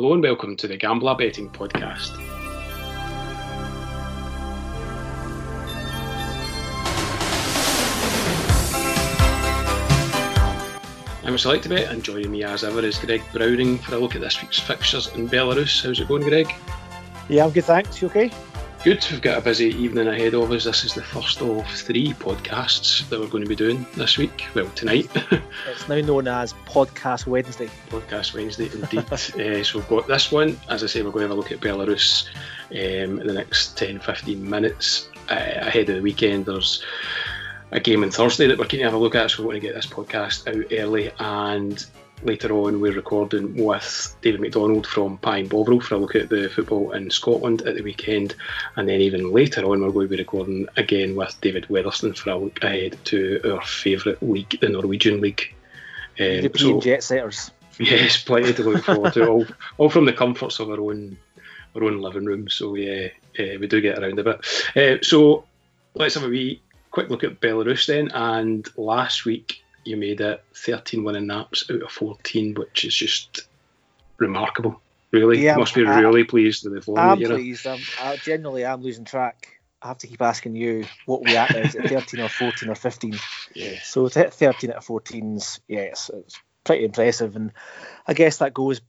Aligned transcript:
Hello 0.00 0.14
and 0.14 0.22
welcome 0.22 0.54
to 0.58 0.68
the 0.68 0.76
Gambler 0.76 1.16
Betting 1.16 1.50
Podcast. 1.50 2.16
I'm 11.24 11.34
a 11.34 11.36
Select 11.36 11.68
Bet 11.68 11.90
and 11.90 12.04
joining 12.04 12.30
me 12.30 12.44
as 12.44 12.62
ever 12.62 12.78
is 12.78 12.96
Greg 12.96 13.22
Browning 13.32 13.78
for 13.78 13.96
a 13.96 13.98
look 13.98 14.14
at 14.14 14.20
this 14.20 14.40
week's 14.40 14.60
fixtures 14.60 15.08
in 15.16 15.28
Belarus. 15.28 15.84
How's 15.84 15.98
it 15.98 16.06
going, 16.06 16.22
Greg? 16.22 16.48
Yeah, 17.28 17.46
I'm 17.46 17.50
good, 17.50 17.64
thanks. 17.64 18.00
You 18.00 18.06
okay? 18.06 18.30
Good. 18.84 19.04
We've 19.10 19.20
got 19.20 19.38
a 19.38 19.40
busy 19.40 19.70
evening 19.70 20.06
ahead 20.06 20.34
of 20.34 20.52
us. 20.52 20.62
This 20.62 20.84
is 20.84 20.94
the 20.94 21.02
first 21.02 21.42
of 21.42 21.66
three 21.68 22.12
podcasts 22.12 23.06
that 23.08 23.18
we're 23.18 23.26
going 23.26 23.42
to 23.42 23.48
be 23.48 23.56
doing 23.56 23.84
this 23.96 24.16
week. 24.16 24.46
Well, 24.54 24.70
tonight. 24.76 25.10
it's 25.68 25.88
now 25.88 26.00
known 26.00 26.28
as 26.28 26.52
Podcast 26.64 27.26
Wednesday. 27.26 27.68
Podcast 27.90 28.34
Wednesday, 28.34 28.70
indeed. 28.72 29.04
uh, 29.12 29.16
so 29.64 29.78
we've 29.78 29.88
got 29.88 30.06
this 30.06 30.30
one. 30.30 30.60
As 30.68 30.84
I 30.84 30.86
say, 30.86 31.02
we're 31.02 31.10
going 31.10 31.24
to 31.24 31.28
have 31.28 31.36
a 31.36 31.40
look 31.40 31.50
at 31.50 31.58
Belarus 31.58 32.28
um, 32.70 33.18
in 33.20 33.26
the 33.26 33.32
next 33.32 33.76
10 33.76 33.98
15 33.98 34.48
minutes. 34.48 35.08
Uh, 35.28 35.34
ahead 35.34 35.88
of 35.88 35.96
the 35.96 36.02
weekend, 36.02 36.46
there's 36.46 36.84
a 37.72 37.80
game 37.80 38.04
on 38.04 38.12
Thursday 38.12 38.46
that 38.46 38.58
we're 38.58 38.64
keen 38.66 38.78
to 38.78 38.84
have 38.84 38.94
a 38.94 38.98
look 38.98 39.16
at, 39.16 39.32
so 39.32 39.42
we're 39.42 39.50
going 39.50 39.60
to 39.60 39.66
get 39.66 39.74
this 39.74 39.86
podcast 39.86 40.46
out 40.46 40.72
early. 40.72 41.10
And 41.18 41.84
later 42.22 42.52
on, 42.52 42.80
we're 42.80 42.92
recording 42.92 43.64
with 43.64 44.16
David 44.22 44.40
McDonald 44.40 44.86
from 44.86 45.18
Pie 45.18 45.38
and 45.38 45.48
Bovril 45.48 45.80
for 45.80 45.94
a 45.94 45.98
look 45.98 46.14
at 46.14 46.28
the 46.28 46.48
football 46.48 46.92
in 46.92 47.10
Scotland 47.10 47.62
at 47.62 47.76
the 47.76 47.82
weekend. 47.82 48.34
And 48.76 48.88
then 48.88 49.00
even 49.00 49.32
later 49.32 49.64
on, 49.64 49.80
we're 49.80 49.90
going 49.90 50.08
to 50.08 50.16
be 50.16 50.22
recording 50.22 50.68
again 50.76 51.16
with 51.16 51.40
David 51.40 51.66
Weatherston 51.68 52.16
for 52.16 52.30
a 52.30 52.36
look 52.36 52.62
ahead 52.62 52.98
to 53.06 53.40
our 53.52 53.62
favourite 53.62 54.22
league, 54.22 54.58
the 54.60 54.68
Norwegian 54.68 55.20
League. 55.20 55.54
Um, 56.18 56.26
European 56.26 56.74
so, 56.74 56.80
jet 56.80 57.02
setters. 57.02 57.50
Yes, 57.78 58.22
plenty 58.22 58.52
to 58.52 58.64
look 58.64 58.84
forward 58.84 59.12
to, 59.14 59.26
all, 59.28 59.46
all 59.76 59.90
from 59.90 60.04
the 60.04 60.12
comforts 60.12 60.58
of 60.58 60.70
our 60.70 60.80
own 60.80 61.16
our 61.76 61.84
own 61.84 62.00
living 62.00 62.24
room. 62.24 62.48
So 62.48 62.74
yeah, 62.74 63.08
uh, 63.38 63.58
we 63.60 63.66
do 63.66 63.80
get 63.80 63.98
around 63.98 64.18
a 64.18 64.24
bit. 64.24 64.46
Uh, 64.76 65.02
so 65.02 65.44
let's 65.94 66.14
have 66.14 66.24
a 66.24 66.28
wee 66.28 66.60
quick 66.90 67.10
look 67.10 67.22
at 67.22 67.40
Belarus 67.40 67.86
then. 67.86 68.10
And 68.12 68.66
last 68.76 69.24
week 69.24 69.62
you 69.84 69.96
made 69.96 70.20
it 70.20 70.42
13 70.54 71.04
winning 71.04 71.26
naps 71.26 71.70
out 71.70 71.82
of 71.82 71.90
14, 71.90 72.54
which 72.54 72.84
is 72.84 72.94
just 72.94 73.48
remarkable. 74.18 74.80
Really, 75.10 75.42
yeah, 75.42 75.56
must 75.56 75.74
be 75.74 75.86
I, 75.86 76.00
really 76.00 76.24
pleased 76.24 76.64
with 76.64 76.74
the 76.74 76.82
form. 76.82 76.98
I'm 76.98 77.18
pleased. 77.18 77.66
I'm, 77.66 77.80
I 78.00 78.16
genuinely 78.16 78.64
am 78.64 78.82
losing 78.82 79.06
track. 79.06 79.58
I 79.80 79.88
have 79.88 79.98
to 79.98 80.06
keep 80.06 80.20
asking 80.20 80.56
you 80.56 80.84
what 81.06 81.24
we 81.24 81.36
at 81.36 81.52
now. 81.52 81.60
Is 81.60 81.74
it 81.74 81.88
13 81.88 82.20
or 82.20 82.28
14 82.28 82.68
or 82.68 82.74
15? 82.74 83.14
Yeah. 83.54 83.78
So 83.82 84.08
to 84.08 84.18
hit 84.18 84.34
13 84.34 84.70
out 84.70 84.76
of 84.76 84.86
14s, 84.86 85.60
yes, 85.68 86.10
it's 86.12 86.38
pretty 86.64 86.84
impressive. 86.84 87.36
And 87.36 87.52
I 88.06 88.12
guess 88.12 88.38
that 88.38 88.52
goes 88.52 88.80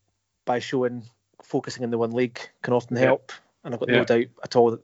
by 0.46 0.60
showing 0.60 1.04
focusing 1.44 1.84
in 1.84 1.92
the 1.92 1.98
one 1.98 2.12
league 2.12 2.40
can 2.64 2.74
often 2.74 2.98
help. 2.98 3.32
And 3.64 3.74
I've 3.74 3.80
got 3.80 3.90
no 3.90 4.04
doubt 4.04 4.26
at 4.44 4.56
all 4.56 4.72
that 4.72 4.82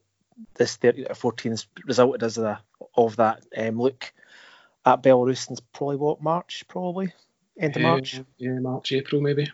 this 0.56 0.76
13 0.78 1.06
out 1.06 1.12
of 1.12 1.20
14s 1.20 1.66
resulted 1.86 2.24
as 2.24 2.38
a 2.38 2.62
of 2.96 3.16
that 3.18 3.44
um, 3.58 3.80
look 3.80 4.14
at 4.86 5.02
Belarus 5.02 5.48
since 5.48 5.60
probably 5.60 5.98
what 5.98 6.22
March, 6.22 6.64
probably 6.68 7.14
end 7.60 7.76
of 7.76 7.82
March. 7.82 8.22
Yeah, 8.38 8.60
March, 8.60 8.92
April 8.92 9.22
maybe. 9.22 9.52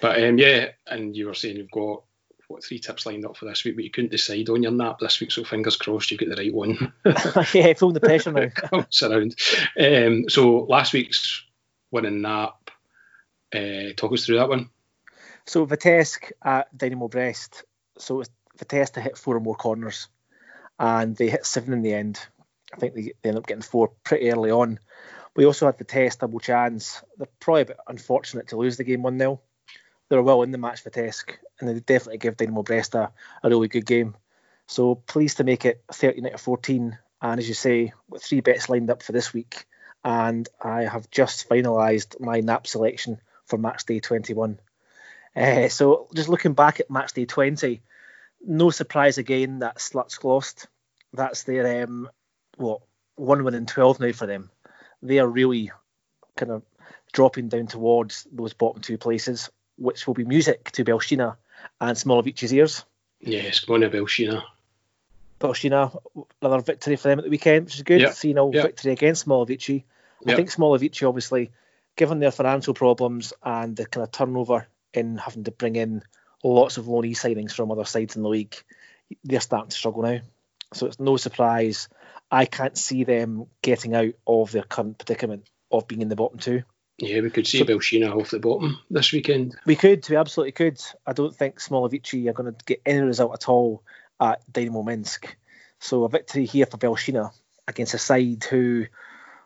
But 0.00 0.22
um, 0.22 0.38
yeah, 0.38 0.68
and 0.86 1.16
you 1.16 1.26
were 1.26 1.34
saying 1.34 1.56
you've 1.56 1.70
got 1.70 2.02
what 2.48 2.64
three 2.64 2.78
tips 2.78 3.06
lined 3.06 3.26
up 3.26 3.36
for 3.36 3.44
this 3.44 3.64
week, 3.64 3.76
but 3.76 3.84
you 3.84 3.90
couldn't 3.90 4.10
decide 4.10 4.48
on 4.48 4.62
your 4.62 4.72
nap 4.72 4.98
this 4.98 5.20
week, 5.20 5.30
so 5.30 5.44
fingers 5.44 5.76
crossed 5.76 6.10
you 6.10 6.16
get 6.16 6.30
the 6.30 6.36
right 6.36 6.52
one. 6.52 6.92
yeah, 7.04 7.72
feeling 7.74 7.94
the 7.94 8.00
pressure 8.02 8.32
now. 8.32 8.48
Comes 8.54 9.02
around. 9.02 9.36
Um, 9.78 10.28
so 10.28 10.60
last 10.60 10.92
week's 10.92 11.44
winning 11.90 12.22
nap, 12.22 12.70
uh, 13.54 13.92
talk 13.96 14.12
us 14.12 14.24
through 14.24 14.38
that 14.38 14.48
one. 14.48 14.70
So 15.46 15.66
Vitebsk 15.66 16.32
at 16.42 16.76
Dynamo 16.76 17.08
Brest. 17.08 17.64
So 17.98 18.22
Vitebsk 18.58 18.94
to 18.94 19.00
hit 19.00 19.18
four 19.18 19.36
or 19.36 19.40
more 19.40 19.54
corners, 19.54 20.08
and 20.78 21.16
they 21.16 21.28
hit 21.28 21.46
seven 21.46 21.74
in 21.74 21.82
the 21.82 21.94
end. 21.94 22.18
I 22.72 22.76
think 22.76 22.94
they, 22.94 23.02
they 23.22 23.30
ended 23.30 23.42
up 23.42 23.46
getting 23.46 23.62
four 23.62 23.88
pretty 24.04 24.30
early 24.30 24.50
on. 24.50 24.78
We 25.34 25.46
also 25.46 25.66
had 25.66 25.78
the 25.78 25.84
test 25.84 26.20
double 26.20 26.40
chance. 26.40 27.02
They're 27.16 27.28
probably 27.40 27.62
a 27.62 27.66
bit 27.66 27.78
unfortunate 27.86 28.48
to 28.48 28.56
lose 28.56 28.76
the 28.76 28.84
game 28.84 29.02
1 29.02 29.18
0. 29.18 29.40
They 30.08 30.16
were 30.16 30.22
well 30.22 30.42
in 30.42 30.50
the 30.50 30.58
match 30.58 30.82
for 30.82 30.90
Tesk, 30.90 31.36
and 31.60 31.68
they 31.68 31.80
definitely 31.80 32.18
give 32.18 32.36
Dynamo 32.36 32.62
Brest 32.62 32.94
a, 32.94 33.12
a 33.42 33.48
really 33.48 33.68
good 33.68 33.86
game. 33.86 34.16
So 34.66 34.94
pleased 34.94 35.36
to 35.36 35.44
make 35.44 35.64
it 35.64 35.82
13 35.92 36.26
out 36.26 36.34
of 36.34 36.40
14. 36.40 36.98
And 37.20 37.40
as 37.40 37.48
you 37.48 37.54
say, 37.54 37.92
with 38.08 38.22
three 38.22 38.40
bets 38.40 38.68
lined 38.68 38.90
up 38.90 39.02
for 39.02 39.12
this 39.12 39.32
week, 39.32 39.66
and 40.04 40.48
I 40.62 40.84
have 40.84 41.10
just 41.10 41.48
finalised 41.48 42.20
my 42.20 42.40
nap 42.40 42.66
selection 42.66 43.20
for 43.46 43.58
match 43.58 43.84
day 43.86 44.00
21. 44.00 44.60
Uh, 45.34 45.68
so 45.68 46.08
just 46.14 46.28
looking 46.28 46.54
back 46.54 46.80
at 46.80 46.90
match 46.90 47.12
day 47.12 47.24
20, 47.24 47.82
no 48.46 48.70
surprise 48.70 49.18
again 49.18 49.60
that 49.60 49.78
Slutsk 49.78 50.24
lost. 50.24 50.68
That's 51.12 51.44
their 51.44 51.84
um, 51.84 52.08
what 52.58 52.80
one 53.16 53.44
win 53.44 53.54
in 53.54 53.66
twelve 53.66 54.00
now 54.00 54.12
for 54.12 54.26
them. 54.26 54.50
They 55.02 55.18
are 55.18 55.28
really 55.28 55.70
kind 56.36 56.52
of 56.52 56.62
dropping 57.12 57.48
down 57.48 57.66
towards 57.66 58.26
those 58.32 58.52
bottom 58.52 58.82
two 58.82 58.98
places, 58.98 59.50
which 59.76 60.06
will 60.06 60.14
be 60.14 60.24
music 60.24 60.70
to 60.72 60.84
Belshina 60.84 61.36
and 61.80 61.96
Smolevichi's 61.96 62.52
ears. 62.52 62.84
Yes, 63.20 63.60
going 63.60 63.80
to 63.80 63.90
Belshina. 63.90 64.42
Belshina, 65.40 65.96
another 66.42 66.62
victory 66.62 66.96
for 66.96 67.08
them 67.08 67.18
at 67.18 67.24
the 67.24 67.30
weekend, 67.30 67.66
which 67.66 67.76
is 67.76 67.82
good. 67.82 68.00
Yep. 68.00 68.14
3 68.14 68.32
0 68.32 68.50
yep. 68.52 68.64
victory 68.64 68.92
against 68.92 69.26
Smolevichi. 69.26 69.84
I 70.26 70.30
yep. 70.30 70.36
think 70.36 70.50
Smolevichi, 70.50 71.08
obviously, 71.08 71.52
given 71.96 72.18
their 72.18 72.32
financial 72.32 72.74
problems 72.74 73.32
and 73.42 73.76
the 73.76 73.86
kind 73.86 74.04
of 74.04 74.10
turnover 74.10 74.66
in 74.92 75.16
having 75.16 75.44
to 75.44 75.50
bring 75.52 75.76
in 75.76 76.02
lots 76.42 76.76
of 76.76 76.86
loanee 76.86 77.16
signings 77.16 77.52
from 77.52 77.70
other 77.70 77.84
sides 77.84 78.16
in 78.16 78.22
the 78.22 78.28
league, 78.28 78.56
they're 79.24 79.40
starting 79.40 79.70
to 79.70 79.76
struggle 79.76 80.02
now. 80.02 80.20
So 80.74 80.86
it's 80.86 81.00
no 81.00 81.16
surprise. 81.16 81.88
I 82.30 82.44
can't 82.44 82.76
see 82.76 83.04
them 83.04 83.46
getting 83.62 83.94
out 83.94 84.14
of 84.26 84.52
their 84.52 84.62
current 84.62 84.98
predicament 84.98 85.48
of 85.70 85.88
being 85.88 86.02
in 86.02 86.08
the 86.08 86.16
bottom 86.16 86.38
two. 86.38 86.62
Yeah, 86.98 87.20
we 87.20 87.30
could 87.30 87.46
see 87.46 87.58
so, 87.58 87.64
Belshina 87.64 88.14
off 88.14 88.30
the 88.30 88.40
bottom 88.40 88.78
this 88.90 89.12
weekend. 89.12 89.54
We 89.64 89.76
could, 89.76 90.08
we 90.08 90.16
absolutely 90.16 90.52
could. 90.52 90.80
I 91.06 91.12
don't 91.12 91.34
think 91.34 91.60
Smolevichi 91.60 92.28
are 92.28 92.32
going 92.32 92.52
to 92.52 92.64
get 92.64 92.82
any 92.84 93.00
result 93.00 93.34
at 93.34 93.48
all 93.48 93.84
at 94.20 94.42
Dynamo 94.52 94.82
Minsk. 94.82 95.36
So 95.78 96.04
a 96.04 96.08
victory 96.08 96.44
here 96.44 96.66
for 96.66 96.76
Belshina 96.76 97.30
against 97.68 97.94
a 97.94 97.98
side 97.98 98.44
who 98.44 98.86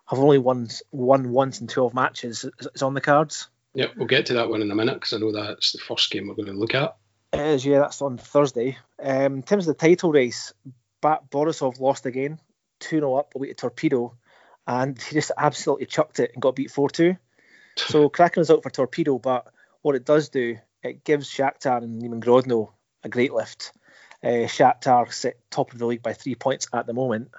have 0.06 0.18
only 0.18 0.38
won 0.38 0.68
won 0.90 1.30
once 1.30 1.60
in 1.60 1.66
12 1.66 1.92
matches 1.92 2.46
is 2.74 2.82
on 2.82 2.94
the 2.94 3.00
cards. 3.02 3.48
Yeah, 3.74 3.88
we'll 3.96 4.06
get 4.06 4.26
to 4.26 4.34
that 4.34 4.48
one 4.48 4.62
in 4.62 4.70
a 4.70 4.74
minute 4.74 4.94
because 4.94 5.12
I 5.12 5.18
know 5.18 5.32
that's 5.32 5.72
the 5.72 5.78
first 5.78 6.10
game 6.10 6.28
we're 6.28 6.34
going 6.34 6.46
to 6.46 6.52
look 6.52 6.74
at. 6.74 6.96
It 7.32 7.40
is, 7.40 7.64
yeah, 7.64 7.80
that's 7.80 8.02
on 8.02 8.18
Thursday. 8.18 8.76
Um, 9.02 9.36
in 9.36 9.42
terms 9.42 9.66
of 9.66 9.76
the 9.76 9.86
title 9.86 10.12
race, 10.12 10.52
Bat 11.00 11.30
Borisov 11.30 11.80
lost 11.80 12.04
again, 12.04 12.38
2 12.82 12.98
0 12.98 13.14
up 13.14 13.34
away 13.34 13.48
to 13.48 13.54
Torpedo, 13.54 14.14
and 14.66 15.00
he 15.00 15.14
just 15.14 15.32
absolutely 15.36 15.86
chucked 15.86 16.20
it 16.20 16.32
and 16.34 16.42
got 16.42 16.56
beat 16.56 16.70
4 16.70 16.90
2. 16.90 17.16
So 17.78 18.10
cracking 18.10 18.42
result 18.42 18.62
for 18.62 18.68
Torpedo, 18.68 19.18
but 19.18 19.46
what 19.80 19.94
it 19.94 20.04
does 20.04 20.28
do, 20.28 20.58
it 20.82 21.04
gives 21.04 21.30
Shakhtar 21.30 21.82
and 21.82 22.02
Neman 22.02 22.22
Grodno 22.22 22.70
a 23.02 23.08
great 23.08 23.32
lift. 23.32 23.72
Uh, 24.22 24.46
Shakhtar 24.46 25.10
sit 25.10 25.40
top 25.50 25.72
of 25.72 25.78
the 25.78 25.86
league 25.86 26.02
by 26.02 26.12
three 26.12 26.34
points 26.34 26.68
at 26.74 26.86
the 26.86 26.92
moment, 26.92 27.30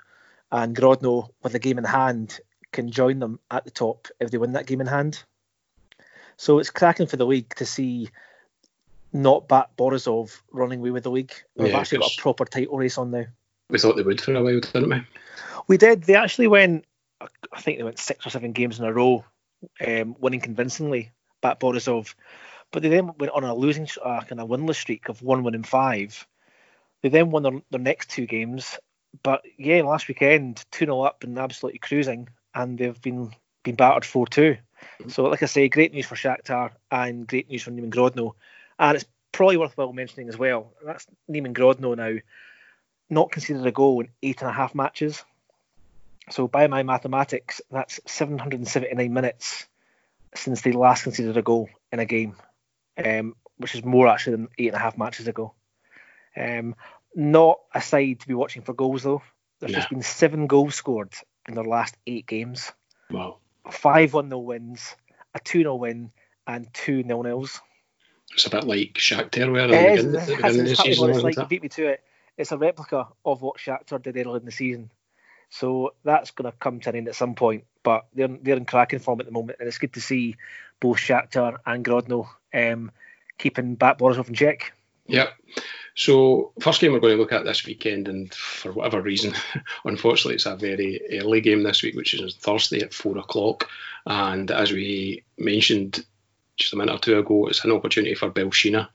and 0.52 0.76
Grodno, 0.76 1.30
with 1.44 1.54
a 1.54 1.60
game 1.60 1.78
in 1.78 1.84
hand, 1.84 2.40
can 2.72 2.90
join 2.90 3.20
them 3.20 3.40
at 3.52 3.64
the 3.64 3.70
top 3.70 4.08
if 4.20 4.32
they 4.32 4.40
win 4.40 4.54
that 4.54 4.66
game 4.66 4.82
in 4.82 4.88
hand. 4.88 5.24
So 6.36 6.58
it's 6.58 6.72
cracking 6.72 7.08
for 7.08 7.18
the 7.18 7.28
league 7.28 7.54
to 7.58 7.66
see 7.66 8.10
not 9.14 9.48
Bat 9.48 9.70
Borisov 9.78 10.42
running 10.52 10.80
away 10.80 10.90
with 10.90 11.04
the 11.04 11.12
league. 11.12 11.34
We've 11.56 11.72
yeah, 11.72 11.80
actually 11.80 12.00
got 12.00 12.14
a 12.18 12.22
proper 12.22 12.46
title 12.46 12.78
race 12.78 12.98
on 12.98 13.12
now. 13.12 13.26
We 13.74 13.80
thought 13.80 13.96
they 13.96 14.04
would 14.04 14.22
for 14.22 14.36
a 14.36 14.44
while, 14.44 14.60
didn't 14.60 14.88
we? 14.88 15.02
We 15.68 15.78
did. 15.78 16.04
They 16.04 16.14
actually 16.14 16.46
went, 16.46 16.86
I 17.20 17.60
think 17.60 17.80
they 17.80 17.84
went 17.84 17.98
six 17.98 18.24
or 18.24 18.30
seven 18.30 18.52
games 18.52 18.78
in 18.78 18.86
a 18.86 18.94
row, 18.94 19.26
um, 19.86 20.16
winning 20.20 20.42
convincingly, 20.42 21.10
Bat 21.42 21.60
Borisov. 21.60 22.14
But 22.72 22.84
they 22.84 22.90
then 22.90 23.18
went 23.18 23.34
on 23.34 23.44
a 23.44 23.56
losing, 23.56 23.88
uh, 24.06 24.22
kind 24.22 24.40
of 24.40 24.48
winless 24.48 24.76
streak 24.76 25.10
of 25.10 25.24
one 25.24 25.42
win 25.42 25.56
in 25.56 25.64
five. 25.64 26.28
They 27.02 27.10
then 27.10 27.32
won 27.32 27.42
their, 27.42 27.62
their 27.72 27.80
next 27.80 28.12
two 28.12 28.28
games. 28.28 28.78
But 29.24 29.42
yeah, 29.58 29.82
last 29.82 30.08
weekend, 30.08 30.64
2 30.72 30.86
0 30.86 31.02
up 31.02 31.24
and 31.24 31.40
absolutely 31.40 31.80
cruising, 31.80 32.30
and 32.54 32.78
they've 32.78 33.02
been 33.02 33.32
been 33.64 33.76
battered 33.76 34.06
4 34.06 34.28
2. 34.28 34.58
So, 35.08 35.24
like 35.24 35.42
I 35.42 35.48
say, 35.48 35.68
great 35.68 35.94
news 35.94 36.06
for 36.06 36.16
Shakhtar 36.16 36.74
and 36.92 37.26
great 37.26 37.50
news 37.50 37.64
for 37.64 37.72
Neman 37.72 37.90
Grodno. 37.90 38.34
And 38.78 38.96
it's 38.96 39.06
probably 39.32 39.58
worthwhile 39.58 39.94
mentioning 39.94 40.30
as 40.30 40.38
well 40.38 40.74
that's 40.86 41.08
Neman 41.28 41.54
Grodno 41.54 41.98
now 41.98 42.20
not 43.14 43.32
conceded 43.32 43.66
a 43.66 43.72
goal 43.72 44.02
in 44.02 44.10
eight 44.22 44.42
and 44.42 44.50
a 44.50 44.54
half 44.54 44.76
matches. 44.76 45.24
So, 46.30 46.48
by 46.48 46.68
my 46.68 46.84
mathematics, 46.84 47.62
that's 47.70 48.00
779 48.06 49.14
minutes 49.14 49.68
since 50.36 50.62
they 50.62 50.72
last 50.72 51.04
conceded 51.04 51.38
a 51.38 51.42
goal 51.42 51.70
in 51.92 52.00
a 52.00 52.06
game, 52.06 52.36
um, 53.04 53.36
which 53.58 53.76
is 53.76 53.84
more 53.84 54.08
actually 54.08 54.38
than 54.38 54.48
eight 54.58 54.68
and 54.68 54.76
a 54.76 54.80
half 54.80 54.98
matches 54.98 55.28
ago. 55.28 55.54
Um, 56.36 56.76
not 57.16 57.60
a 57.74 57.82
side 57.82 58.22
to 58.22 58.28
be 58.28 58.34
watching 58.34 58.64
for 58.64 58.74
goals 58.74 59.04
though. 59.04 59.22
There's 59.60 59.74
just 59.74 59.90
been 59.90 60.02
seven 60.02 60.48
goals 60.48 60.76
scored 60.76 61.14
in 61.48 61.56
their 61.56 61.64
last 61.64 61.96
eight 62.08 62.26
games. 62.26 62.72
Wow. 63.12 63.38
Five 63.72 64.14
1 64.14 64.30
0 64.30 64.40
wins, 64.40 64.96
a 65.34 65.40
2 65.40 65.60
0 65.60 65.76
win, 65.76 66.12
and 66.48 66.68
two 66.74 67.04
nil 67.04 67.24
nils. 67.24 67.62
It's 68.34 68.46
a 68.46 68.50
bit 68.50 68.66
like 68.66 68.94
Shakhtar 68.96 69.52
were 69.52 69.74
it 69.74 70.00
is, 70.00 70.06
the 70.06 70.36
beginning 70.36 70.62
of 70.62 70.68
the 70.68 70.76
season. 70.76 71.10
It's 71.12 71.24
like, 71.24 71.38
you 71.38 71.46
beat 71.46 71.64
me 71.64 71.70
to 71.70 71.88
it. 71.88 72.04
It's 72.38 72.52
a 72.52 72.58
replica 72.58 73.08
of 73.26 73.42
what 73.42 73.58
Shakhtar 73.58 74.02
did 74.02 74.18
earlier 74.18 74.38
in 74.38 74.46
the 74.46 74.52
season. 74.52 74.90
So 75.50 75.94
that's 76.04 76.32
going 76.32 76.52
to 76.52 76.58
come 76.58 76.80
to 76.80 76.90
an 76.90 76.96
end 76.96 77.08
at 77.08 77.16
some 77.16 77.36
point. 77.36 77.66
But 77.84 78.08
they're 78.14 78.28
they're 78.28 78.58
in 78.58 78.66
cracking 78.66 79.00
form 79.00 79.20
at 79.20 79.26
the 79.26 79.32
moment, 79.32 79.60
and 79.60 79.68
it's 79.68 79.78
good 79.78 79.94
to 79.94 80.02
see 80.02 80.36
both 80.80 80.98
Shakhtar 80.98 81.58
and 81.66 81.86
Grodno 81.86 82.28
um, 82.54 82.92
keeping 83.38 83.76
Bat 83.76 84.00
Borisov 84.00 84.30
in 84.30 84.34
check. 84.34 84.74
Yep. 85.08 85.34
So 85.96 86.54
first 86.60 86.82
game 86.82 86.92
we're 86.92 87.00
going 87.00 87.14
to 87.14 87.22
look 87.22 87.34
at 87.34 87.46
this 87.46 87.66
weekend, 87.66 88.08
and 88.08 88.34
for 88.34 88.72
whatever 88.72 89.02
reason, 89.02 89.34
unfortunately, 89.86 90.36
it's 90.36 90.46
a 90.46 90.56
very 90.56 91.02
early 91.20 91.42
game 91.42 91.62
this 91.62 91.84
week, 91.84 91.96
which 91.96 92.14
is 92.14 92.36
Thursday 92.36 92.82
at 92.82 92.94
four 92.94 93.18
o'clock. 93.18 93.70
And 94.06 94.50
as 94.50 94.72
we 94.72 95.24
mentioned 95.38 96.04
just 96.58 96.74
a 96.74 96.78
minute 96.78 96.96
or 96.96 97.00
two 97.00 97.20
ago, 97.20 97.48
it's 97.48 97.64
an 97.64 97.72
opportunity 97.72 98.16
for 98.16 98.32
Belshina 98.32 98.90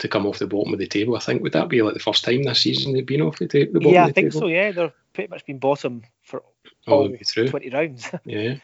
to 0.00 0.08
come 0.08 0.26
off 0.26 0.38
the 0.38 0.46
bottom 0.46 0.72
of 0.72 0.78
the 0.78 0.86
table. 0.86 1.16
I 1.16 1.20
think 1.20 1.42
would 1.42 1.52
that 1.52 1.68
be 1.68 1.82
like 1.82 1.94
the 1.94 2.00
first 2.00 2.24
time 2.24 2.42
this 2.42 2.60
season 2.60 2.92
they've 2.92 3.06
been 3.06 3.22
off 3.22 3.38
the, 3.38 3.46
ta- 3.46 3.70
the 3.72 3.80
bottom? 3.80 3.94
Yeah, 3.94 4.06
I 4.06 4.12
think 4.12 4.32
table? 4.32 4.40
so. 4.40 4.46
Yeah, 4.48 4.72
they've 4.72 4.92
pretty 5.12 5.30
much 5.30 5.46
been 5.46 5.58
bottom 5.58 6.02
for 6.22 6.42
all, 6.86 6.94
all 6.94 7.04
the 7.04 7.10
way 7.10 7.18
through. 7.18 7.48
twenty 7.48 7.70
rounds. 7.70 8.10
Yeah. 8.24 8.56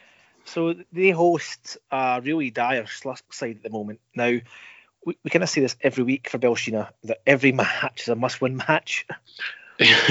So 0.45 0.77
they 0.93 1.11
host 1.11 1.77
a 1.91 2.21
really 2.23 2.51
dire 2.51 2.85
Slutsk 2.85 3.33
side 3.33 3.57
at 3.57 3.63
the 3.65 3.71
moment. 3.71 4.01
Now, 4.15 4.39
we, 5.05 5.19
we 5.25 5.31
kind 5.31 5.43
of 5.43 5.49
see 5.49 5.61
this 5.61 5.77
every 5.81 6.05
week 6.05 6.31
for 6.31 6.39
Belshina 6.39 6.91
that 7.03 7.19
every 7.27 7.51
match 7.51 8.03
is 8.03 8.09
a 8.09 8.15
must-win 8.15 8.57
match. 8.57 9.07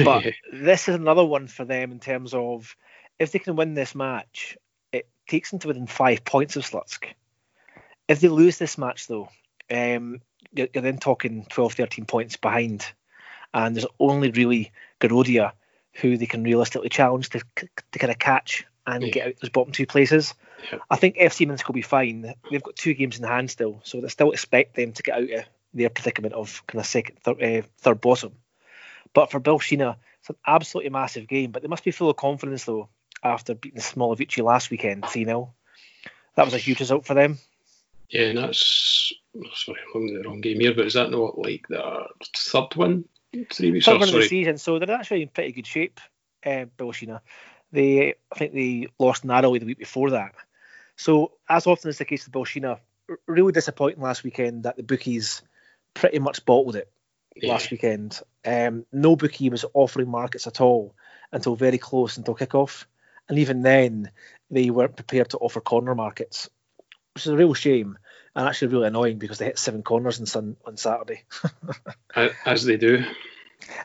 But 0.04 0.26
this 0.54 0.88
is 0.88 0.94
another 0.94 1.26
one 1.26 1.48
for 1.48 1.66
them 1.66 1.92
in 1.92 2.00
terms 2.00 2.36
of 2.36 2.76
if 3.18 3.32
they 3.32 3.40
can 3.40 3.56
win 3.56 3.74
this 3.74 3.96
match, 3.96 4.58
it 4.92 5.10
takes 5.28 5.50
them 5.50 5.58
to 5.60 5.68
within 5.68 5.88
five 5.88 6.24
points 6.24 6.56
of 6.56 6.64
Slutsk. 6.64 7.06
If 8.08 8.20
they 8.20 8.28
lose 8.28 8.60
this 8.60 8.78
match, 8.78 9.08
though, 9.08 9.30
um, 9.72 10.22
you're, 10.54 10.68
you're 10.74 10.84
then 10.84 10.98
talking 10.98 11.46
12, 11.50 11.74
13 11.74 12.06
points 12.06 12.38
behind. 12.38 12.86
And 13.54 13.76
there's 13.76 13.86
only 14.00 14.32
really 14.32 14.72
Gorodeya 15.00 15.54
who 15.94 16.18
they 16.18 16.26
can 16.26 16.44
realistically 16.44 16.90
challenge 16.90 17.30
to, 17.30 17.42
to 17.56 18.00
kind 18.00 18.12
of 18.12 18.20
catch 18.20 18.66
and 18.86 19.04
Yeah. 19.04 19.10
get 19.10 19.28
out 19.28 19.34
those 19.42 19.50
bottom 19.50 19.72
two 19.72 19.86
places. 19.86 20.34
Yeah. 20.72 20.80
I 20.90 20.96
think 20.98 21.18
FC 21.18 21.48
Minsk 21.48 21.68
will 21.68 21.74
be 21.74 21.82
fine. 21.82 22.34
They've 22.52 22.64
got 22.64 22.76
two 22.76 22.94
games 22.94 23.18
in 23.18 23.24
hand 23.24 23.50
still, 23.50 23.82
so 23.84 24.02
they 24.02 24.08
still 24.10 24.32
expect 24.32 24.76
them 24.76 24.92
to 24.94 25.04
get 25.04 25.16
out 25.16 25.24
of 25.24 25.46
their 25.74 25.90
predicament 25.90 26.34
of 26.34 26.64
kind 26.68 26.80
of 26.80 26.86
second, 26.86 27.20
third, 27.20 27.42
uh, 27.42 27.62
third 27.80 28.02
bottom. 28.02 28.34
But 29.14 29.32
for 29.32 29.40
Belshina, 29.40 29.96
it's 30.20 30.30
an 30.30 30.36
absolutely 30.46 30.90
massive 30.90 31.28
game. 31.28 31.52
But 31.52 31.62
they 31.62 31.68
must 31.68 31.84
be 31.84 31.92
full 31.92 32.10
of 32.10 32.18
confidence 32.18 32.66
though 32.66 32.90
after 33.24 33.56
beating 33.56 33.80
Smolevichi 33.80 34.44
last 34.44 34.70
weekend 34.70 35.06
3 35.08 35.26
0. 35.26 35.54
That 36.36 36.46
was 36.46 36.54
a 36.54 36.60
huge 36.60 36.80
result 36.80 37.06
for 37.06 37.14
them. 37.14 37.40
Yeah, 38.10 38.28
and 38.28 38.38
that's 38.38 39.14
sorry, 39.56 39.80
I'm 39.94 40.08
the 40.08 40.22
wrong 40.28 40.42
game 40.42 40.60
here, 40.60 40.74
but 40.74 40.86
is 40.86 40.94
that 40.94 41.12
not 41.12 41.38
like 41.38 41.68
the 41.68 42.08
third 42.36 42.76
one? 42.76 43.06
Three 43.52 43.72
weeks 43.72 43.86
Third 43.86 44.00
one 44.00 44.10
of 44.10 44.16
the 44.16 44.28
season, 44.28 44.58
so 44.58 44.80
they're 44.80 44.92
actually 44.92 45.24
in 45.24 45.30
pretty 45.30 45.52
good 45.52 45.68
shape. 45.68 46.00
Uh, 46.46 46.66
Belshina, 46.78 47.22
they 47.72 48.16
I 48.32 48.38
think 48.38 48.54
they 48.54 48.88
lost 49.00 49.26
narrowly 49.26 49.60
the 49.60 49.66
week 49.66 49.80
before 49.80 50.12
that. 50.12 50.36
So 50.96 51.34
as 51.50 51.68
often 51.68 51.90
is 51.90 51.98
the 51.98 52.06
case 52.06 52.26
with 52.26 52.34
Belshina, 52.34 52.80
really 53.28 53.52
disappointing 53.52 54.02
last 54.02 54.24
weekend 54.24 54.64
that 54.64 54.78
the 54.78 54.84
bookies 54.84 55.42
pretty 55.94 56.20
much 56.20 56.46
bottled 56.46 56.76
it 56.76 56.92
Yeah. 57.36 57.54
last 57.54 57.72
weekend. 57.72 58.22
Um, 58.46 58.86
no 58.92 59.16
bookie 59.16 59.50
was 59.50 59.66
offering 59.74 60.10
markets 60.10 60.48
at 60.48 60.62
all 60.62 60.96
until 61.32 61.56
very 61.56 61.78
close 61.78 62.18
until 62.18 62.36
kickoff, 62.36 62.86
and 63.28 63.40
even 63.40 63.62
then 63.62 64.12
they 64.50 64.70
weren't 64.70 64.96
prepared 64.96 65.30
to 65.32 65.38
offer 65.40 65.60
corner 65.60 65.96
markets, 65.96 66.50
which 67.14 67.26
is 67.26 67.32
a 67.32 67.38
real 67.38 67.54
shame 67.54 67.98
and 68.36 68.48
actually 68.48 68.70
really 68.70 68.88
annoying 68.88 69.18
because 69.18 69.38
they 69.38 69.46
hit 69.46 69.60
seven 69.60 69.84
corners 69.84 70.20
on 70.20 70.26
Sun 70.26 70.58
on 70.66 70.78
Saturday. 70.78 71.24
As 72.46 72.66
they 72.66 72.78
do. 72.78 73.04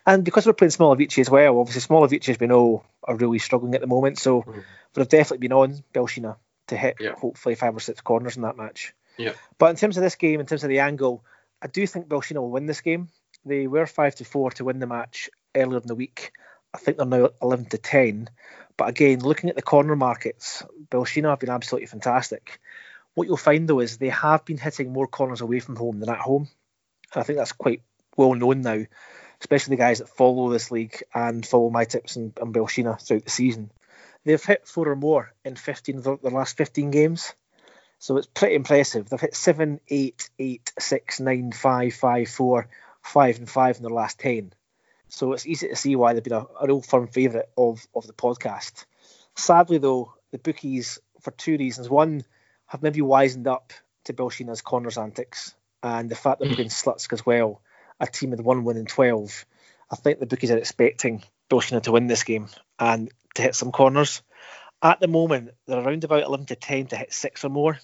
And 0.07 0.25
because 0.25 0.47
we're 0.47 0.53
playing 0.53 0.73
Smolevichi 0.73 1.21
as 1.21 1.31
well, 1.31 1.59
obviously 1.59 1.83
Smolevichi 1.83 2.27
has 2.27 2.37
been 2.37 2.53
all 2.53 2.85
are 3.05 3.17
really 3.17 3.39
struggling 3.39 3.75
at 3.75 3.81
the 3.81 3.87
moment. 3.87 4.19
So 4.19 4.43
Mhm. 4.43 4.65
they've 4.95 5.09
definitely 5.09 5.47
been 5.49 5.57
on 5.57 5.85
Belshina 5.95 6.37
to 6.69 6.77
hit 6.77 6.97
Yeah. 7.01 7.15
hopefully 7.15 7.55
five 7.55 7.75
or 7.77 7.81
six 7.81 8.01
corners 8.01 8.37
in 8.37 8.43
that 8.43 8.57
match. 8.57 8.95
Yeah. 9.17 9.33
But 9.59 9.71
in 9.71 9.77
terms 9.77 9.97
of 9.97 10.03
this 10.03 10.17
game, 10.17 10.41
in 10.41 10.47
terms 10.47 10.65
of 10.65 10.69
the 10.69 10.81
angle, 10.81 11.25
I 11.63 11.67
do 11.67 11.87
think 11.87 12.09
Belshina 12.09 12.37
will 12.37 12.51
win 12.51 12.67
this 12.67 12.81
game. 12.81 13.09
They 13.45 13.67
were 13.67 13.87
five 13.87 14.15
to 14.17 14.25
four 14.25 14.51
to 14.53 14.65
win 14.65 14.81
the 14.81 14.87
match 14.87 15.31
earlier 15.55 15.79
in 15.79 15.87
the 15.87 15.95
week. 15.95 16.33
I 16.75 16.79
think 16.79 16.97
they're 16.97 17.07
now 17.07 17.31
eleven 17.41 17.67
to 17.67 17.79
ten. 17.79 18.29
But 18.77 18.89
again, 18.89 19.21
looking 19.21 19.51
at 19.51 19.57
the 19.57 19.63
corner 19.63 19.97
markets, 19.97 20.63
Belshina 20.91 21.31
have 21.31 21.41
been 21.41 21.51
absolutely 21.51 21.87
fantastic. 21.87 22.61
What 23.21 23.27
you'll 23.29 23.37
find 23.37 23.69
though 23.69 23.81
is 23.81 23.99
they 23.99 24.09
have 24.09 24.47
been 24.47 24.57
hitting 24.57 24.95
more 24.95 25.07
corners 25.07 25.43
away 25.43 25.61
from 25.61 25.77
home 25.77 26.01
than 26.01 26.09
at 26.09 26.21
home. 26.21 26.49
And 27.13 27.21
I 27.21 27.23
think 27.23 27.39
that's 27.39 27.53
quite 27.53 27.83
well 28.17 28.33
known 28.35 28.63
now, 28.63 28.83
especially 29.43 29.77
the 29.77 29.83
guys 29.83 29.99
that 29.99 30.09
follow 30.09 30.49
this 30.49 30.71
league 30.71 31.03
and 31.13 31.45
follow 31.45 31.69
my 31.69 31.85
tips 31.85 32.17
and, 32.17 32.33
and 32.41 32.55
Belshina 32.55 32.99
throughout 32.99 33.27
the 33.27 33.31
season. 33.31 33.73
They've 34.25 34.43
hit 34.43 34.67
four 34.67 34.89
or 34.89 34.97
more 34.97 35.35
in 35.45 35.55
15 35.55 35.99
of 35.99 36.03
the, 36.03 36.17
the 36.17 36.31
last 36.31 36.57
15 36.57 36.91
games. 36.93 37.35
So 37.99 38.17
it's 38.17 38.27
pretty 38.27 38.55
impressive. 38.55 39.11
They've 39.11 39.21
hit 39.21 39.37
seven, 39.37 39.81
eight, 39.91 40.31
eight, 40.39 40.73
six, 40.79 41.21
nine, 41.21 41.53
five, 41.53 41.93
five, 41.93 42.31
four, 42.31 42.71
five, 43.03 43.37
and 43.37 43.51
five 43.51 43.77
in 43.77 43.83
their 43.83 43.93
last 43.93 44.19
10. 44.21 44.55
So 45.11 45.35
it's 45.35 45.47
easy 45.47 45.69
to 45.69 45.77
see 45.77 45.95
why 45.95 46.15
they've 46.15 46.25
been 46.25 46.33
a, 46.33 46.47
a 46.59 46.67
real 46.67 46.81
firm 46.81 47.07
favourite 47.07 47.51
of, 47.59 47.87
of 47.95 48.07
the 48.07 48.15
podcast. 48.15 48.87
Sadly, 49.37 49.77
though, 49.77 50.15
the 50.31 50.39
bookies, 50.39 51.01
for 51.21 51.33
two 51.33 51.59
reasons. 51.59 51.91
One, 51.91 52.25
have 52.71 52.85
maybe 52.85 53.01
wisened 53.01 53.49
up 53.49 53.73
to 54.05 54.13
Belshina's 54.13 54.63
corners 54.63 54.97
antics 54.97 55.57
and 55.83 56.09
the 56.09 56.15
fact 56.15 56.39
that 56.39 56.47
they've 56.47 56.57
been 56.57 56.69
Slutsk 56.69 57.13
as 57.13 57.27
well, 57.27 57.61
a 57.99 58.07
team 58.07 58.31
with 58.31 58.41
one 58.41 58.63
win 58.63 58.77
in 58.77 58.87
12. 58.87 59.45
I 59.91 59.97
think 59.97 60.21
the 60.21 60.27
bookies 60.27 60.53
are 60.53 60.57
expecting 60.57 61.25
Belshina 61.51 61.83
to 61.83 61.93
win 61.93 62.07
this 62.07 62.23
game 62.23 62.47
and 62.79 63.11
to 63.35 63.43
hit 63.43 63.57
some 63.57 63.73
corners. 63.73 64.23
At 64.81 65.01
the 65.01 65.09
moment, 65.09 65.51
they're 65.67 65.81
around 65.81 66.05
about 66.05 66.23
11 66.23 66.47
to 66.47 66.55
10 66.55 66.87
to 66.87 66.97
hit 66.97 67.13
six 67.13 67.45
or 67.45 67.49
more. 67.49 67.81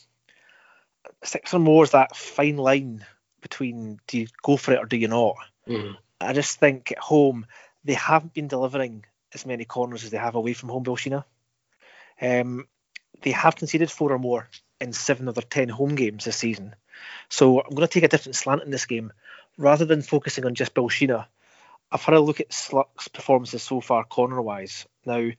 Six 1.24 1.52
or 1.52 1.58
more 1.58 1.82
is 1.82 1.90
that 1.90 2.14
fine 2.14 2.56
line 2.56 3.04
between 3.40 3.98
do 4.06 4.18
you 4.18 4.28
go 4.40 4.56
for 4.56 4.72
it 4.72 4.78
or 4.78 4.86
do 4.86 4.96
you 4.96 5.08
not? 5.08 5.34
Mhm. 5.66 5.96
I 6.20 6.32
just 6.32 6.60
think 6.60 6.92
at 6.92 6.98
home 6.98 7.46
they 7.84 7.94
haven't 7.94 8.34
been 8.34 8.46
delivering 8.46 9.04
as 9.34 9.44
many 9.44 9.64
corners 9.64 10.04
as 10.04 10.10
they 10.10 10.18
have 10.18 10.36
away 10.36 10.52
from 10.52 10.68
home, 10.68 10.84
Belshina. 10.84 11.24
Um, 12.20 12.68
they 13.22 13.32
have 13.32 13.56
conceded 13.56 13.90
four 13.90 14.12
or 14.12 14.18
more 14.20 14.48
in 14.80 14.92
seven 14.92 15.28
of 15.28 15.34
their 15.34 15.42
ten 15.42 15.68
home 15.68 15.94
games 15.94 16.24
this 16.24 16.36
season. 16.36 16.74
So 17.28 17.60
I'm 17.60 17.74
going 17.74 17.86
to 17.86 17.92
take 17.92 18.04
a 18.04 18.08
different 18.08 18.36
slant 18.36 18.62
in 18.62 18.70
this 18.70 18.86
game. 18.86 19.12
Rather 19.58 19.84
than 19.84 20.02
focusing 20.02 20.44
on 20.44 20.54
just 20.54 20.74
Belshina, 20.74 21.26
I've 21.90 22.02
had 22.02 22.14
a 22.14 22.20
look 22.20 22.40
at 22.40 22.50
Slutsk's 22.50 23.08
performances 23.08 23.62
so 23.62 23.80
far 23.80 24.04
corner 24.04 24.40
wise. 24.42 24.86
Now, 25.04 25.30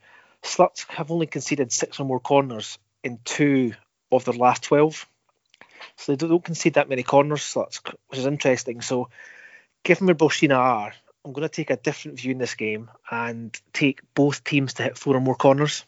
Slutsk 0.44 0.90
have 0.90 1.12
only 1.12 1.28
conceded 1.28 1.72
six 1.72 2.00
or 2.00 2.06
more 2.06 2.20
corners 2.20 2.80
in 3.04 3.20
two 3.24 3.74
of 4.12 4.26
their 4.26 4.34
last 4.34 4.64
12. 4.64 5.08
So 5.98 6.16
they 6.16 6.28
don't 6.28 6.44
concede 6.44 6.76
that 6.76 6.90
many 6.90 7.04
corners, 7.04 7.56
which 7.56 8.20
is 8.20 8.26
interesting. 8.26 8.82
So, 8.82 9.10
given 9.84 10.08
where 10.08 10.16
Belshina 10.16 10.58
are, 10.58 10.94
I'm 11.26 11.34
going 11.34 11.48
to 11.48 11.54
take 11.54 11.70
a 11.70 11.76
different 11.76 12.20
view 12.20 12.32
in 12.32 12.38
this 12.38 12.56
game 12.56 12.90
and 13.12 13.60
take 13.74 14.02
both 14.14 14.44
teams 14.44 14.76
to 14.76 14.84
hit 14.84 14.98
four 14.98 15.16
or 15.16 15.22
more 15.22 15.36
corners. 15.36 15.86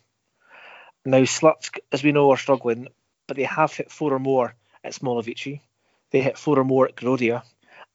Now, 1.06 1.22
Slutsk, 1.22 1.80
as 1.92 2.04
we 2.04 2.12
know, 2.12 2.32
are 2.32 2.38
struggling, 2.38 2.90
but 3.30 3.38
they 3.38 3.44
have 3.44 3.72
hit 3.72 3.92
four 3.92 4.12
or 4.12 4.20
more 4.20 4.56
at 4.84 4.94
Smolevichi. 4.94 5.62
They 6.10 6.20
hit 6.20 6.36
four 6.36 6.58
or 6.58 6.64
more 6.64 6.88
at 6.88 6.96
Gorodeya, 6.96 7.44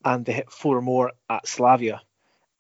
and 0.05 0.25
they 0.25 0.33
hit 0.33 0.49
four 0.49 0.79
or 0.79 0.81
more 0.81 1.11
at 1.29 1.49
Slavia. 1.49 2.01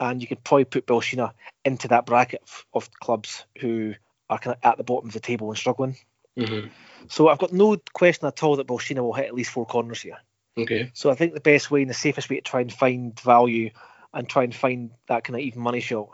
And 0.00 0.20
you 0.20 0.26
could 0.26 0.42
probably 0.42 0.64
put 0.64 0.86
Belshina 0.86 1.32
into 1.64 1.86
that 1.88 2.04
bracket 2.04 2.42
of, 2.42 2.66
of 2.74 2.90
clubs 2.98 3.44
who 3.60 3.94
are 4.28 4.38
kind 4.38 4.56
of 4.56 4.68
at 4.68 4.76
the 4.76 4.82
bottom 4.82 5.08
of 5.08 5.14
the 5.14 5.20
table 5.20 5.50
and 5.50 5.56
struggling. 5.56 5.96
Mhm. 6.36 6.70
So 7.08 7.28
I've 7.28 7.38
got 7.38 7.52
no 7.52 7.76
question 7.92 8.26
at 8.26 8.42
all 8.42 8.56
that 8.56 8.66
Belshina 8.66 9.02
will 9.02 9.12
hit 9.12 9.26
at 9.26 9.34
least 9.34 9.52
four 9.52 9.66
corners 9.66 10.02
here. 10.02 10.18
Okay. 10.58 10.90
So 10.94 11.10
I 11.10 11.14
think 11.14 11.32
the 11.32 11.40
best 11.40 11.70
way 11.70 11.82
and 11.82 11.90
the 11.90 11.94
safest 11.94 12.28
way 12.28 12.36
to 12.36 12.42
try 12.42 12.60
and 12.60 12.72
find 12.72 13.18
value 13.20 13.70
and 14.12 14.28
try 14.28 14.42
and 14.42 14.54
find 14.54 14.90
that 15.06 15.22
kind 15.22 15.36
of 15.36 15.42
even 15.42 15.62
money 15.62 15.80
shot 15.80 16.08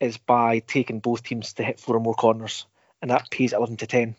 is 0.00 0.16
by 0.16 0.60
taking 0.60 1.00
both 1.00 1.24
teams 1.24 1.52
to 1.54 1.62
hit 1.62 1.78
four 1.78 1.94
or 1.94 2.00
more 2.00 2.14
corners, 2.14 2.66
and 3.02 3.10
that 3.10 3.30
pays 3.30 3.52
eleven 3.52 3.76
to 3.76 3.86
ten. 3.86 4.16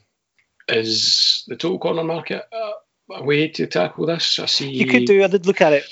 Is 0.70 1.44
the 1.48 1.56
total 1.56 1.80
corner 1.80 2.04
market 2.04 2.44
uh, 2.52 2.72
a 3.14 3.24
way 3.24 3.48
to 3.50 3.68
tackle 3.68 4.06
this? 4.06 4.40
I 4.40 4.48
see. 4.48 4.70
You 4.70 4.88
could 4.88 5.06
do. 5.06 5.24
I 5.24 5.28
did 5.28 5.46
look 5.46 5.62
at 5.62 5.74
it. 5.74 5.86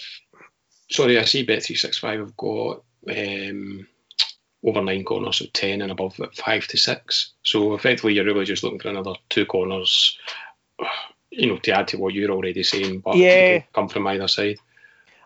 Sorry, 0.89 1.17
I 1.17 1.23
see 1.23 1.45
Bet365 1.45 2.19
have 2.19 2.37
got 2.37 2.83
um, 3.09 3.87
over 4.63 4.81
nine 4.81 5.03
corners, 5.03 5.37
so 5.37 5.45
10 5.53 5.81
and 5.81 5.91
above 5.91 6.19
at 6.19 6.35
five 6.35 6.67
to 6.67 6.77
six. 6.77 7.33
So 7.43 7.73
effectively, 7.73 8.13
you're 8.13 8.25
really 8.25 8.45
just 8.45 8.63
looking 8.63 8.79
for 8.79 8.89
another 8.89 9.13
two 9.29 9.45
corners, 9.45 10.17
you 11.31 11.47
know, 11.47 11.57
to 11.57 11.71
add 11.71 11.87
to 11.89 11.97
what 11.97 12.13
you're 12.13 12.31
already 12.31 12.63
saying, 12.63 12.99
but 12.99 13.15
Yeah. 13.15 13.61
come 13.73 13.87
from 13.87 14.07
either 14.07 14.27
side. 14.27 14.57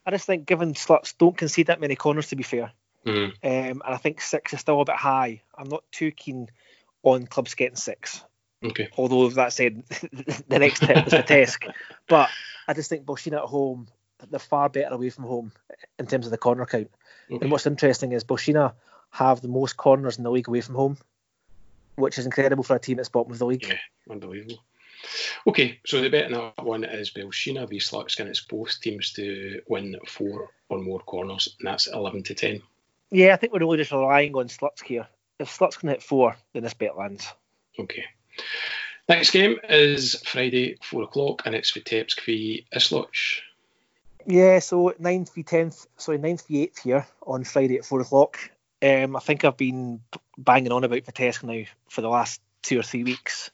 I 0.05 0.11
just 0.11 0.25
think 0.25 0.45
given 0.45 0.73
Slutsk 0.73 1.17
don't 1.17 1.37
concede 1.37 1.67
that 1.67 1.81
many 1.81 1.95
corners 1.95 2.27
to 2.29 2.35
be 2.35 2.43
fair, 2.43 2.71
Mhm. 3.05 3.25
um, 3.25 3.33
and 3.43 3.83
I 3.83 3.97
think 3.97 4.21
six 4.21 4.53
is 4.53 4.59
still 4.59 4.81
a 4.81 4.85
bit 4.85 4.95
high. 4.95 5.41
I'm 5.57 5.69
not 5.69 5.83
too 5.91 6.11
keen 6.11 6.49
on 7.03 7.27
clubs 7.27 7.53
getting 7.53 7.75
six. 7.75 8.23
Okay. 8.63 8.89
Although 8.97 9.29
that 9.29 9.53
said, 9.53 9.83
the 10.47 10.59
next 10.59 10.79
tip 10.79 11.07
is 11.07 11.13
Vitebsk. 11.13 11.71
But 12.07 12.29
I 12.67 12.73
just 12.73 12.89
think 12.89 13.05
Belshina 13.05 13.37
at 13.37 13.49
home 13.49 13.87
they're 14.29 14.39
far 14.39 14.69
better 14.69 14.93
away 14.93 15.09
from 15.09 15.25
home 15.25 15.51
in 15.97 16.07
terms 16.07 16.25
of 16.25 16.31
the 16.31 16.37
corner 16.37 16.65
count. 16.65 16.91
Okay. 17.31 17.39
And 17.41 17.51
what's 17.51 17.67
interesting 17.67 18.11
is 18.11 18.23
Belshina 18.23 18.73
have 19.11 19.41
the 19.41 19.47
most 19.47 19.77
corners 19.77 20.17
in 20.17 20.23
the 20.23 20.31
league 20.31 20.47
away 20.47 20.61
from 20.61 20.75
home, 20.75 20.97
which 21.95 22.17
is 22.17 22.25
incredible 22.25 22.63
for 22.63 22.75
a 22.75 22.79
team 22.79 22.97
that's 22.97 23.09
bottom 23.09 23.31
of 23.31 23.39
the 23.39 23.45
league. 23.45 23.65
Yeah, 23.67 23.77
unbelievable. 24.09 24.63
Okay, 25.47 25.79
so 25.85 26.01
the 26.01 26.09
bet 26.09 26.25
in 26.25 26.33
that 26.33 26.63
one 26.63 26.83
is 26.83 27.11
Belshina 27.11 27.69
v 27.69 27.77
Slutskin. 27.77 28.27
It's 28.27 28.41
both 28.41 28.81
teams 28.81 29.13
to 29.13 29.61
win 29.69 29.95
four 30.05 30.49
or 30.67 30.79
more 30.79 30.99
corners, 30.99 31.55
and 31.59 31.67
that's 31.67 31.87
11 31.87 32.23
to 32.23 32.33
10. 32.35 32.61
Yeah, 33.11 33.33
I 33.33 33.37
think 33.37 33.53
we're 33.53 33.59
really 33.59 33.77
just 33.77 33.91
relying 33.91 34.35
on 34.35 34.49
Slutsk 34.49 34.83
here. 34.83 35.07
If 35.39 35.57
Slutsk 35.57 35.79
can 35.79 35.89
hit 35.89 36.03
four, 36.03 36.35
then 36.53 36.63
this 36.63 36.73
bet 36.73 36.97
lands. 36.97 37.31
Okay. 37.79 38.03
Next 39.07 39.31
game 39.31 39.57
is 39.67 40.21
Friday, 40.25 40.77
4 40.83 41.03
o'clock, 41.03 41.41
and 41.45 41.55
it's 41.55 41.71
Vitebsk 41.71 42.21
v 42.21 42.65
Isloch. 42.75 43.41
Yeah, 44.27 44.59
so 44.59 44.93
9th 44.99 45.33
v 45.33 45.43
10th, 45.43 45.87
sorry, 45.97 46.19
9th 46.19 46.45
v 46.45 46.67
8th 46.67 46.79
here 46.83 47.07
on 47.25 47.43
Friday 47.43 47.77
at 47.77 47.85
4 47.85 48.01
o'clock. 48.01 48.37
Um, 48.81 49.15
I 49.15 49.19
think 49.19 49.43
I've 49.43 49.57
been 49.57 50.01
banging 50.37 50.71
on 50.71 50.83
about 50.83 51.03
Vitebsk 51.03 51.43
now 51.43 51.65
for 51.89 52.01
the 52.01 52.09
last 52.09 52.39
two 52.61 52.79
or 52.79 52.83
three 52.83 53.03
weeks. 53.03 53.49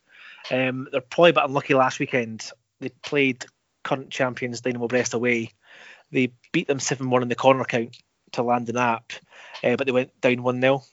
Um, 0.51 0.87
they're 0.91 1.01
probably 1.01 1.31
a 1.31 1.33
bit 1.33 1.43
unlucky 1.45 1.73
last 1.73 1.99
weekend. 1.99 2.51
They 2.79 2.89
played 2.89 3.45
current 3.83 4.09
champions 4.09 4.61
Dynamo 4.61 4.87
Brest 4.87 5.13
away. 5.13 5.51
They 6.11 6.33
beat 6.51 6.67
them 6.67 6.79
7 6.79 7.09
1 7.09 7.21
in 7.21 7.29
the 7.29 7.35
corner 7.35 7.63
count 7.63 7.97
to 8.33 8.43
land 8.43 8.69
an 8.69 8.77
app, 8.77 9.13
uh, 9.63 9.75
but 9.75 9.85
they 9.85 9.93
went 9.93 10.19
down 10.21 10.43
1 10.43 10.61
0. 10.61 10.83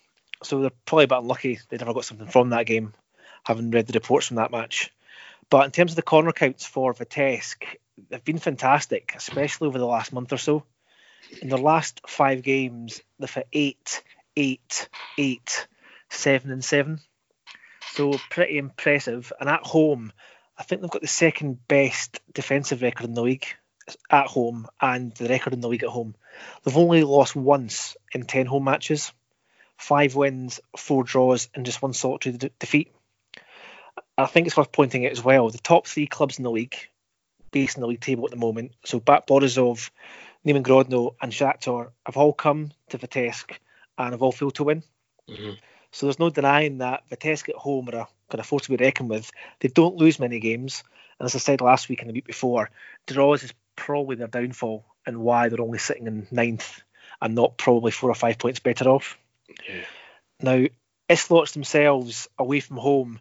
So 0.43 0.61
they're 0.61 0.71
probably 0.87 1.05
a 1.05 1.09
bit 1.09 1.19
unlucky 1.19 1.59
they 1.69 1.77
never 1.77 1.95
got 1.95 2.05
something 2.05 2.27
from 2.27 2.51
that 2.51 2.67
game, 2.67 2.95
having 3.43 3.71
read 3.71 3.87
the 3.87 3.93
reports 3.93 4.29
from 4.29 4.37
that 4.37 4.51
match. 4.51 4.93
But 5.51 5.65
in 5.67 5.71
terms 5.71 5.93
of 5.93 5.97
the 5.97 6.03
corner 6.03 6.33
counts 6.33 6.65
for 6.65 6.95
Vitebsk, 6.95 7.65
they've 8.09 8.25
been 8.25 8.39
fantastic, 8.39 9.13
especially 9.17 9.69
over 9.69 9.79
the 9.79 9.87
last 9.87 10.13
month 10.13 10.33
or 10.33 10.39
so. 10.39 10.65
In 11.41 11.49
their 11.49 11.59
last 11.59 12.01
five 12.07 12.43
games, 12.43 13.01
they've 13.19 13.31
had 13.31 13.45
8, 13.53 14.03
8, 14.37 14.89
8, 15.19 15.67
7, 16.11 16.51
and 16.51 16.65
7. 16.65 17.01
So 17.93 18.19
pretty 18.31 18.59
impressive. 18.59 19.33
And 19.39 19.49
at 19.49 19.63
home, 19.63 20.13
I 20.57 20.63
think 20.63 20.81
they've 20.81 20.91
got 20.91 21.03
the 21.03 21.09
second 21.09 21.67
best 21.69 22.21
defensive 22.33 22.83
record 22.83 23.07
in 23.07 23.15
the 23.15 23.23
league 23.23 23.47
at 24.11 24.27
home 24.27 24.69
and 24.81 25.13
the 25.17 25.29
record 25.29 25.53
in 25.53 25.61
the 25.61 25.69
league 25.69 25.83
at 25.83 25.89
home. 25.89 26.15
They've 26.63 26.77
only 26.77 27.05
lost 27.05 27.35
once 27.37 27.97
in 28.13 28.25
10 28.25 28.47
home 28.47 28.65
matches, 28.65 29.13
five 29.77 30.15
wins, 30.15 30.61
four 30.77 31.05
draws, 31.05 31.49
and 31.55 31.67
just 31.67 31.83
one 31.83 31.93
solitary 31.93 32.37
de- 32.37 32.51
defeat. 32.59 32.93
I 34.19 34.27
think 34.27 34.47
it's 34.47 34.57
worth 34.57 34.73
pointing 34.73 35.07
out 35.07 35.13
as 35.13 35.25
well 35.25 35.49
the 35.51 35.59
top 35.59 35.87
three 35.87 36.07
clubs 36.07 36.39
in 36.39 36.45
the 36.45 36.51
league, 36.51 36.77
based 37.51 37.77
on 37.77 37.81
the 37.81 37.87
league 37.87 38.01
table 38.01 38.25
at 38.25 38.31
the 38.31 38.37
moment, 38.37 38.73
so 38.85 39.01
Bat 39.01 39.27
Borisov, 39.27 39.91
Neman 40.47 40.63
Grodno, 40.63 41.15
and 41.21 41.33
Shakhtar 41.33 41.91
have 42.05 42.17
all 42.17 42.33
come 42.33 42.73
to 42.91 42.99
Vitebsk 42.99 43.53
and 43.99 44.13
have 44.13 44.23
all 44.23 44.33
failed 44.33 44.55
to 44.57 44.65
win. 44.65 44.83
Mhm. 45.29 45.59
So 45.93 46.07
there's 46.07 46.19
no 46.19 46.31
denying 46.31 46.79
that 46.79 47.09
Vitebsk 47.11 47.49
at 47.51 47.57
home 47.57 47.89
are 47.89 47.97
a 47.97 48.09
kind 48.31 48.41
of 48.41 48.47
force 48.47 48.65
to 48.65 48.77
be 48.77 48.83
reckoned 48.83 49.11
with. 49.11 49.31
They 49.61 49.69
don't 49.69 49.97
lose 49.97 50.19
many 50.19 50.41
games, 50.41 50.83
and 51.19 51.27
as 51.27 51.35
I 51.35 51.39
said 51.39 51.61
last 51.61 51.89
week 51.89 52.01
and 52.01 52.09
the 52.09 52.15
week 52.15 52.27
before, 52.27 52.71
draws 53.07 53.43
is 53.43 53.53
probably 53.77 54.17
their 54.17 54.27
downfall 54.27 54.85
and 55.07 55.19
why 55.19 55.49
they're 55.49 55.61
only 55.61 55.79
sitting 55.79 56.07
in 56.07 56.27
ninth 56.31 56.83
and 57.21 57.35
not 57.35 57.57
probably 57.59 57.93
four 57.93 58.11
or 58.11 58.15
five 58.15 58.39
points 58.39 58.61
better 58.61 58.89
off. 58.89 59.19
Yeah. 59.69 59.85
Now, 60.41 60.67
Isloch 61.09 61.53
themselves 61.53 62.29
away 62.39 62.61
from 62.61 62.79
home, 62.79 63.21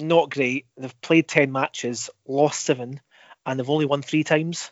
not 0.00 0.30
great. 0.30 0.66
They've 0.76 1.00
played 1.00 1.28
10 1.28 1.52
matches, 1.52 2.10
lost 2.26 2.64
seven, 2.64 3.00
and 3.44 3.58
they've 3.58 3.70
only 3.70 3.86
won 3.86 4.02
three 4.02 4.24
times. 4.24 4.70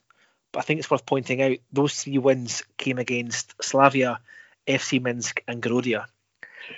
But 0.52 0.60
I 0.60 0.62
think 0.62 0.80
it's 0.80 0.90
worth 0.90 1.06
pointing 1.06 1.42
out 1.42 1.58
those 1.72 2.02
three 2.02 2.18
wins 2.18 2.62
came 2.76 2.98
against 2.98 3.54
Slavia, 3.62 4.20
FC 4.66 5.02
Minsk, 5.02 5.42
and 5.46 5.62
Gorodeya. 5.62 6.06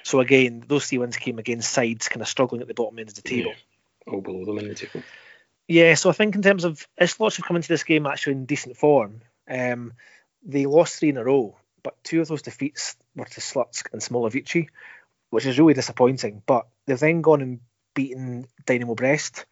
So 0.03 0.21
again, 0.21 0.65
those 0.67 0.87
three 0.87 0.99
wins 0.99 1.17
came 1.17 1.39
against 1.39 1.73
sides 1.73 2.09
kind 2.09 2.23
of 2.23 2.29
struggling 2.29 2.63
at 2.63 2.69
the 2.69 2.75
bottom 2.75 2.99
end 2.99 3.09
of 3.09 3.15
the 3.15 3.23
table. 3.23 3.55
All 4.07 4.21
below 4.21 4.45
them 4.45 4.59
in 4.59 4.69
the 4.69 4.75
table. 4.75 5.03
Yeah, 5.67 5.95
so 5.95 6.09
I 6.09 6.15
think 6.15 6.35
in 6.35 6.43
terms 6.43 6.65
of 6.65 6.87
Isloch 7.01 7.37
have 7.37 7.45
come 7.45 7.57
into 7.57 7.69
this 7.69 7.85
game 7.85 8.07
actually 8.07 8.33
in 8.35 8.47
decent 8.47 8.77
form. 8.77 9.21
Um, 9.49 9.93
they 10.43 10.67
lost 10.67 10.99
three 10.99 11.11
in 11.11 11.19
a 11.19 11.25
row, 11.25 11.57
but 11.83 12.03
two 12.05 12.21
of 12.21 12.29
those 12.29 12.43
defeats 12.43 12.97
were 13.15 13.27
to 13.27 13.41
Slutsk 13.41 13.93
and 13.93 14.01
Smolevichi, 14.01 14.69
which 15.31 15.47
is 15.47 15.59
really 15.59 15.75
disappointing. 15.75 16.43
But 16.47 16.67
they've 16.87 16.99
then 16.99 17.21
gone 17.21 17.43
and 17.43 17.61
beaten 17.99 18.47
Dynamo 18.65 18.95
Brest. 18.95 19.45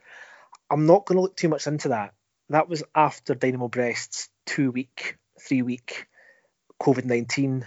I'm 0.70 0.86
not 0.86 1.04
going 1.04 1.16
to 1.16 1.22
look 1.22 1.34
too 1.36 1.48
much 1.48 1.66
into 1.66 1.88
that. 1.88 2.14
That 2.50 2.68
was 2.68 2.84
after 2.94 3.34
Dynamo 3.34 3.66
Brest's 3.66 4.28
two 4.44 4.70
week, 4.70 5.16
three 5.40 5.62
week 5.62 6.06
COVID 6.80 7.04
19 7.04 7.66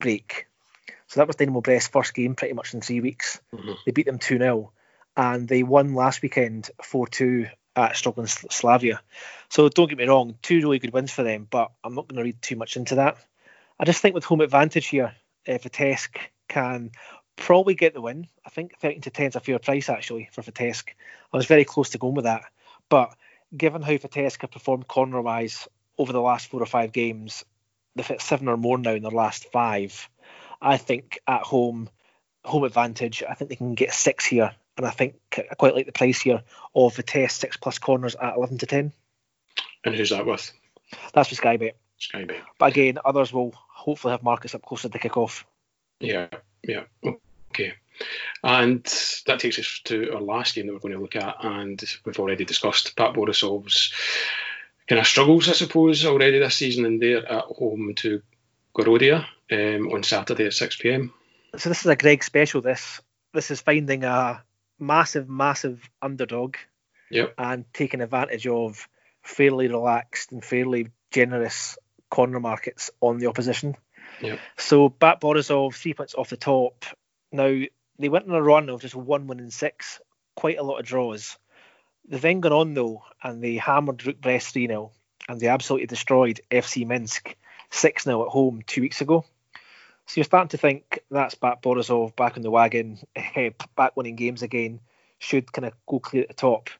break. 0.00 0.46
So 1.08 1.20
that 1.20 1.26
was 1.26 1.36
Dynamo 1.36 1.60
Brest's 1.60 1.88
first 1.88 2.14
game 2.14 2.34
pretty 2.34 2.54
much 2.54 2.72
in 2.72 2.80
three 2.80 3.02
weeks. 3.02 3.40
Mhm. 3.52 3.76
They 3.84 3.92
beat 3.92 4.06
them 4.06 4.18
2 4.18 4.38
0 4.38 4.72
and 5.18 5.46
they 5.46 5.62
won 5.62 5.94
last 5.94 6.22
weekend 6.22 6.70
4 6.82 7.06
2 7.08 7.48
at 7.76 7.94
struggling 7.94 8.26
Slavia. 8.26 9.02
So 9.50 9.68
don't 9.68 9.88
get 9.90 9.98
me 9.98 10.06
wrong, 10.06 10.38
two 10.40 10.60
really 10.60 10.78
good 10.78 10.94
wins 10.94 11.12
for 11.12 11.24
them, 11.24 11.46
but 11.50 11.72
I'm 11.84 11.94
not 11.94 12.08
going 12.08 12.16
to 12.16 12.24
read 12.24 12.40
too 12.40 12.56
much 12.56 12.78
into 12.78 12.94
that. 12.94 13.18
I 13.78 13.84
just 13.84 14.00
think 14.00 14.14
with 14.14 14.24
home 14.24 14.40
advantage 14.40 14.86
here, 14.86 15.14
uh, 15.46 15.58
Vitebsk 15.58 16.16
can 16.48 16.92
probably 17.36 17.74
get 17.74 17.94
the 17.94 18.00
win. 18.00 18.26
I 18.44 18.50
think 18.50 18.78
13 18.80 19.02
to 19.02 19.10
10 19.10 19.26
is 19.26 19.36
a 19.36 19.40
fair 19.40 19.58
price 19.58 19.88
actually 19.88 20.28
for 20.32 20.42
Vitebsk. 20.42 20.88
I 21.32 21.36
was 21.36 21.46
very 21.46 21.64
close 21.64 21.90
to 21.90 21.98
going 21.98 22.14
with 22.14 22.24
that, 22.24 22.44
but 22.88 23.14
given 23.56 23.82
how 23.82 23.92
Vitebsk 23.92 24.40
have 24.40 24.50
performed 24.50 24.88
corner 24.88 25.20
wise 25.20 25.68
over 25.98 26.12
the 26.12 26.20
last 26.20 26.48
four 26.48 26.62
or 26.62 26.66
five 26.66 26.92
games, 26.92 27.44
they've 27.94 28.06
hit 28.06 28.20
seven 28.20 28.48
or 28.48 28.56
more 28.56 28.78
now 28.78 28.92
in 28.92 29.02
their 29.02 29.10
last 29.10 29.50
five. 29.52 30.08
I 30.60 30.76
think 30.76 31.18
at 31.26 31.42
home, 31.42 31.88
home 32.44 32.64
advantage, 32.64 33.22
I 33.28 33.34
think 33.34 33.50
they 33.50 33.56
can 33.56 33.74
get 33.74 33.92
six 33.92 34.24
here. 34.26 34.52
And 34.76 34.86
I 34.86 34.90
think 34.90 35.14
I 35.36 35.54
quite 35.54 35.74
like 35.74 35.86
the 35.86 35.92
price 35.92 36.20
here 36.20 36.42
of 36.74 36.96
Vitebsk 36.96 37.30
six 37.30 37.56
plus 37.56 37.78
corners 37.78 38.14
at 38.14 38.36
11 38.36 38.58
to 38.58 38.66
10. 38.66 38.92
And 39.84 39.94
who's 39.94 40.10
that 40.10 40.26
with? 40.26 40.52
That's 41.14 41.28
for 41.28 41.34
Sky 41.34 41.56
Bet. 41.56 41.76
Sky 41.98 42.24
Bet. 42.24 42.42
But 42.58 42.72
again, 42.72 42.98
others 43.04 43.32
will 43.32 43.54
hopefully 43.56 44.12
have 44.12 44.22
markets 44.22 44.54
up 44.54 44.62
closer 44.62 44.88
to 44.88 44.98
kick 44.98 45.16
off. 45.16 45.46
Yeah, 46.00 46.28
yeah. 46.66 46.84
Okay. 47.50 47.74
And 48.44 48.84
that 49.26 49.40
takes 49.40 49.58
us 49.58 49.80
to 49.84 50.12
our 50.14 50.20
last 50.20 50.54
game 50.54 50.66
that 50.66 50.72
we're 50.72 50.80
going 50.80 50.94
to 50.94 51.00
look 51.00 51.16
at, 51.16 51.36
and 51.42 51.82
we've 52.04 52.18
already 52.18 52.44
discussed 52.44 52.94
Bat 52.96 53.14
Borisov's 53.14 53.92
kind 54.86 55.00
of 55.00 55.06
struggles, 55.06 55.48
I 55.48 55.52
suppose, 55.52 56.04
already 56.04 56.38
this 56.38 56.56
season, 56.56 56.84
and 56.84 57.00
they're 57.00 57.26
at 57.26 57.44
home 57.44 57.94
to 57.96 58.22
Gorodeya 58.76 59.24
um, 59.50 59.92
on 59.92 60.02
Saturday 60.02 60.46
at 60.46 60.52
6 60.52 60.76
pm. 60.76 61.12
So 61.56 61.70
this 61.70 61.80
is 61.80 61.86
a 61.86 61.96
Greg 61.96 62.22
special. 62.22 62.60
This 62.60 63.00
this 63.32 63.50
is 63.50 63.60
finding 63.60 64.04
a 64.04 64.42
massive, 64.78 65.28
massive 65.28 65.88
underdog 66.02 66.56
Yep. 67.10 67.34
and 67.38 67.64
taking 67.72 68.00
advantage 68.00 68.46
of 68.46 68.88
fairly 69.22 69.68
relaxed 69.68 70.32
and 70.32 70.44
fairly 70.44 70.88
generous 71.10 71.78
corner 72.10 72.40
markets 72.40 72.90
on 73.00 73.18
the 73.18 73.26
opposition. 73.26 73.76
Yep. 74.20 74.38
So 74.56 74.88
Bat 74.88 75.20
Borisov, 75.20 75.74
three 75.74 75.94
points 75.94 76.14
off 76.14 76.30
the 76.30 76.36
top. 76.36 76.84
Now 77.32 77.62
they 77.98 78.08
went 78.08 78.28
on 78.28 78.34
a 78.34 78.42
run 78.42 78.68
of 78.68 78.80
just 78.80 78.94
one 78.94 79.26
win 79.26 79.40
and 79.40 79.52
six, 79.52 80.00
quite 80.34 80.58
a 80.58 80.62
lot 80.62 80.78
of 80.78 80.86
draws. 80.86 81.36
They've 82.08 82.20
then 82.20 82.40
gone 82.40 82.52
on 82.52 82.74
though, 82.74 83.02
and 83.22 83.42
they 83.42 83.56
hammered 83.56 84.20
Brest 84.20 84.52
3 84.52 84.68
0, 84.68 84.92
and 85.28 85.40
they 85.40 85.48
absolutely 85.48 85.86
destroyed 85.86 86.40
FC 86.50 86.86
Minsk 86.86 87.34
6 87.70 88.04
0 88.04 88.22
at 88.24 88.28
home 88.28 88.62
two 88.66 88.82
weeks 88.82 89.00
ago. 89.00 89.24
So 90.06 90.20
you're 90.20 90.24
starting 90.24 90.50
to 90.50 90.58
think 90.58 91.00
that's 91.10 91.34
Bat 91.34 91.62
Borisov 91.62 92.14
back 92.14 92.36
on 92.36 92.42
the 92.42 92.50
wagon, 92.50 92.98
eh, 93.16 93.50
back 93.76 93.96
winning 93.96 94.14
games 94.14 94.42
again, 94.42 94.80
should 95.18 95.52
kind 95.52 95.66
of 95.66 95.72
go 95.86 95.98
clear 95.98 96.22
at 96.22 96.28
the 96.28 96.34
top. 96.34 96.70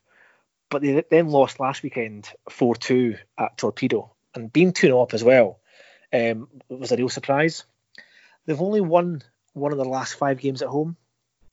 But 0.69 0.81
they 0.81 1.03
then 1.09 1.27
lost 1.27 1.59
last 1.59 1.83
weekend 1.83 2.29
4 2.49 2.75
2 2.75 3.17
at 3.37 3.57
Torpedo, 3.57 4.13
and 4.33 4.51
being 4.51 4.71
2 4.71 4.87
0 4.87 5.01
up 5.01 5.13
as 5.13 5.23
well 5.23 5.59
um, 6.13 6.47
was 6.69 6.91
a 6.91 6.97
real 6.97 7.09
surprise. 7.09 7.65
They've 8.45 8.61
only 8.61 8.81
won 8.81 9.23
one 9.53 9.71
of 9.71 9.77
the 9.77 9.85
last 9.85 10.15
five 10.15 10.39
games 10.39 10.61
at 10.61 10.69
home, 10.69 10.95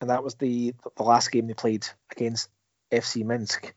and 0.01 0.11
that 0.11 0.23
was 0.25 0.35
the 0.37 0.75
the 0.97 1.03
last 1.03 1.31
game 1.33 1.47
they 1.47 1.55
played 1.55 1.87
against 2.13 2.49
FC 2.93 3.25
Minsk. 3.25 3.75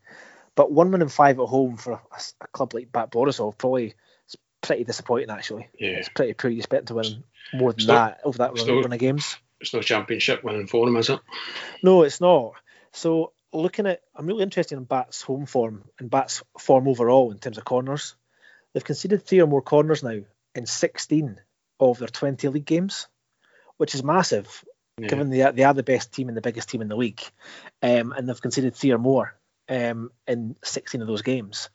But 0.56 0.72
one 0.72 0.92
win 0.92 1.02
and 1.02 1.12
five 1.12 1.40
at 1.40 1.46
home 1.48 1.78
for 1.78 1.94
a, 1.94 2.00
a 2.42 2.48
club 2.48 2.74
like 2.74 2.92
Bat 2.92 3.12
Borisov 3.12 3.58
probably 3.58 3.94
is 4.28 4.36
pretty 4.62 4.84
disappointing. 4.84 5.30
Actually, 5.30 5.68
Yeah. 5.80 5.90
it's 5.92 6.10
pretty 6.10 6.34
poor. 6.34 6.52
You 6.52 6.58
expect 6.58 6.88
to 6.88 6.96
win 6.96 7.24
more 7.54 7.74
than 7.74 7.86
not- 7.88 7.94
that 7.94 8.20
over 8.26 8.38
that 8.40 8.52
it's 8.52 8.68
run, 8.68 8.92
of 8.92 9.00
games. 9.00 9.38
It's 9.60 9.74
no 9.74 9.82
championship 9.82 10.44
winning 10.44 10.68
for 10.68 10.86
them, 10.86 10.98
is 10.98 11.10
it? 11.10 11.20
No, 11.82 12.04
it's 12.04 12.22
not. 12.22 12.54
So 12.92 13.34
looking 13.52 13.88
at, 13.88 14.02
I'm 14.16 14.28
really 14.28 14.44
interested 14.44 14.78
in 14.78 14.84
Bat's 14.84 15.22
home 15.24 15.48
form 15.48 15.84
and 15.98 16.12
Bat's 16.12 16.44
form 16.60 16.88
overall 16.88 17.32
in 17.32 17.40
terms 17.40 17.58
of 17.58 17.66
corners. 17.66 18.16
They've 18.74 18.84
conceded 18.84 19.26
three 19.26 19.42
or 19.42 19.48
more 19.48 19.64
corners 19.64 20.04
now 20.04 20.20
in 20.58 20.66
16 20.66 21.40
of 21.80 22.00
their 22.00 22.08
20 22.08 22.48
league 22.50 22.66
games, 22.66 23.08
which 23.78 23.96
is 23.96 24.04
massive, 24.04 24.64
Yeah. 25.00 25.10
given 25.10 25.30
they 25.30 25.42
are, 25.44 25.52
they 25.52 25.64
are 25.64 25.74
the 25.74 25.84
best 25.84 26.12
team 26.12 26.28
and 26.28 26.36
the 26.36 26.42
biggest 26.42 26.70
team 26.70 26.82
in 26.82 26.88
the 26.88 26.96
league, 26.98 27.22
um, 27.84 28.12
and 28.14 28.28
they've 28.28 28.42
conceded 28.42 28.76
three 28.76 28.92
or 28.92 28.98
more 28.98 29.36
um, 29.70 30.12
in 30.28 30.56
16 30.64 31.02
of 31.02 31.08
those 31.08 31.22
games. 31.22 31.70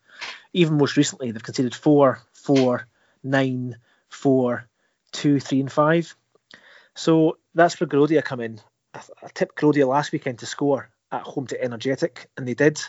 Even 0.53 0.77
most 0.77 0.97
recently, 0.97 1.31
they've 1.31 1.43
conceded 1.43 1.75
four, 1.75 2.21
four, 2.33 2.89
nine, 3.23 3.77
four, 4.09 4.69
two, 5.13 5.39
three, 5.39 5.61
and 5.61 5.71
five. 5.71 6.15
So 6.95 7.39
that's 7.55 7.81
where 7.81 7.89
Gorodeya 7.89 8.25
come 8.25 8.41
in. 8.41 8.61
I, 8.93 9.01
I 9.23 9.29
tipped 9.33 9.57
Gorodeya 9.57 9.87
last 9.87 10.13
weekend 10.13 10.41
to 10.41 10.47
score 10.47 10.91
at 11.11 11.23
home 11.23 11.47
to 11.47 11.59
Energetik, 11.59 12.27
and 12.37 12.47
they 12.47 12.55
did. 12.55 12.81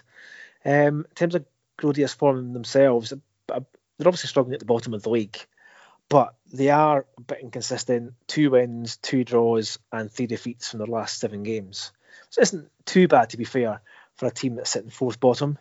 Um, 0.65 1.05
in 1.09 1.15
terms 1.15 1.35
of 1.35 1.45
Gorodeya's 1.77 2.13
form 2.13 2.53
themselves, 2.53 3.13
they're 3.47 4.07
obviously 4.07 4.29
struggling 4.29 4.53
at 4.53 4.59
the 4.59 4.65
bottom 4.65 4.93
of 4.93 5.03
the 5.03 5.09
league, 5.09 5.37
but 6.13 6.35
they 6.53 6.69
are 6.69 7.07
a 7.17 7.21
bit 7.21 7.39
inconsistent. 7.41 8.13
Two 8.27 8.51
wins, 8.51 8.97
two 8.97 9.23
draws, 9.23 9.79
and 9.91 10.11
three 10.11 10.27
defeats 10.27 10.69
from 10.69 10.77
their 10.77 10.85
last 10.85 11.19
seven 11.19 11.41
games. 11.41 11.91
So 12.29 12.39
it 12.39 12.43
isn't 12.43 12.69
too 12.85 13.07
bad, 13.07 13.31
to 13.31 13.37
be 13.37 13.45
fair, 13.45 13.81
for 14.13 14.27
a 14.27 14.31
team 14.31 14.53
that's 14.53 14.69
sitting 14.69 14.91
fourth 14.91 15.19
bottom. 15.19 15.57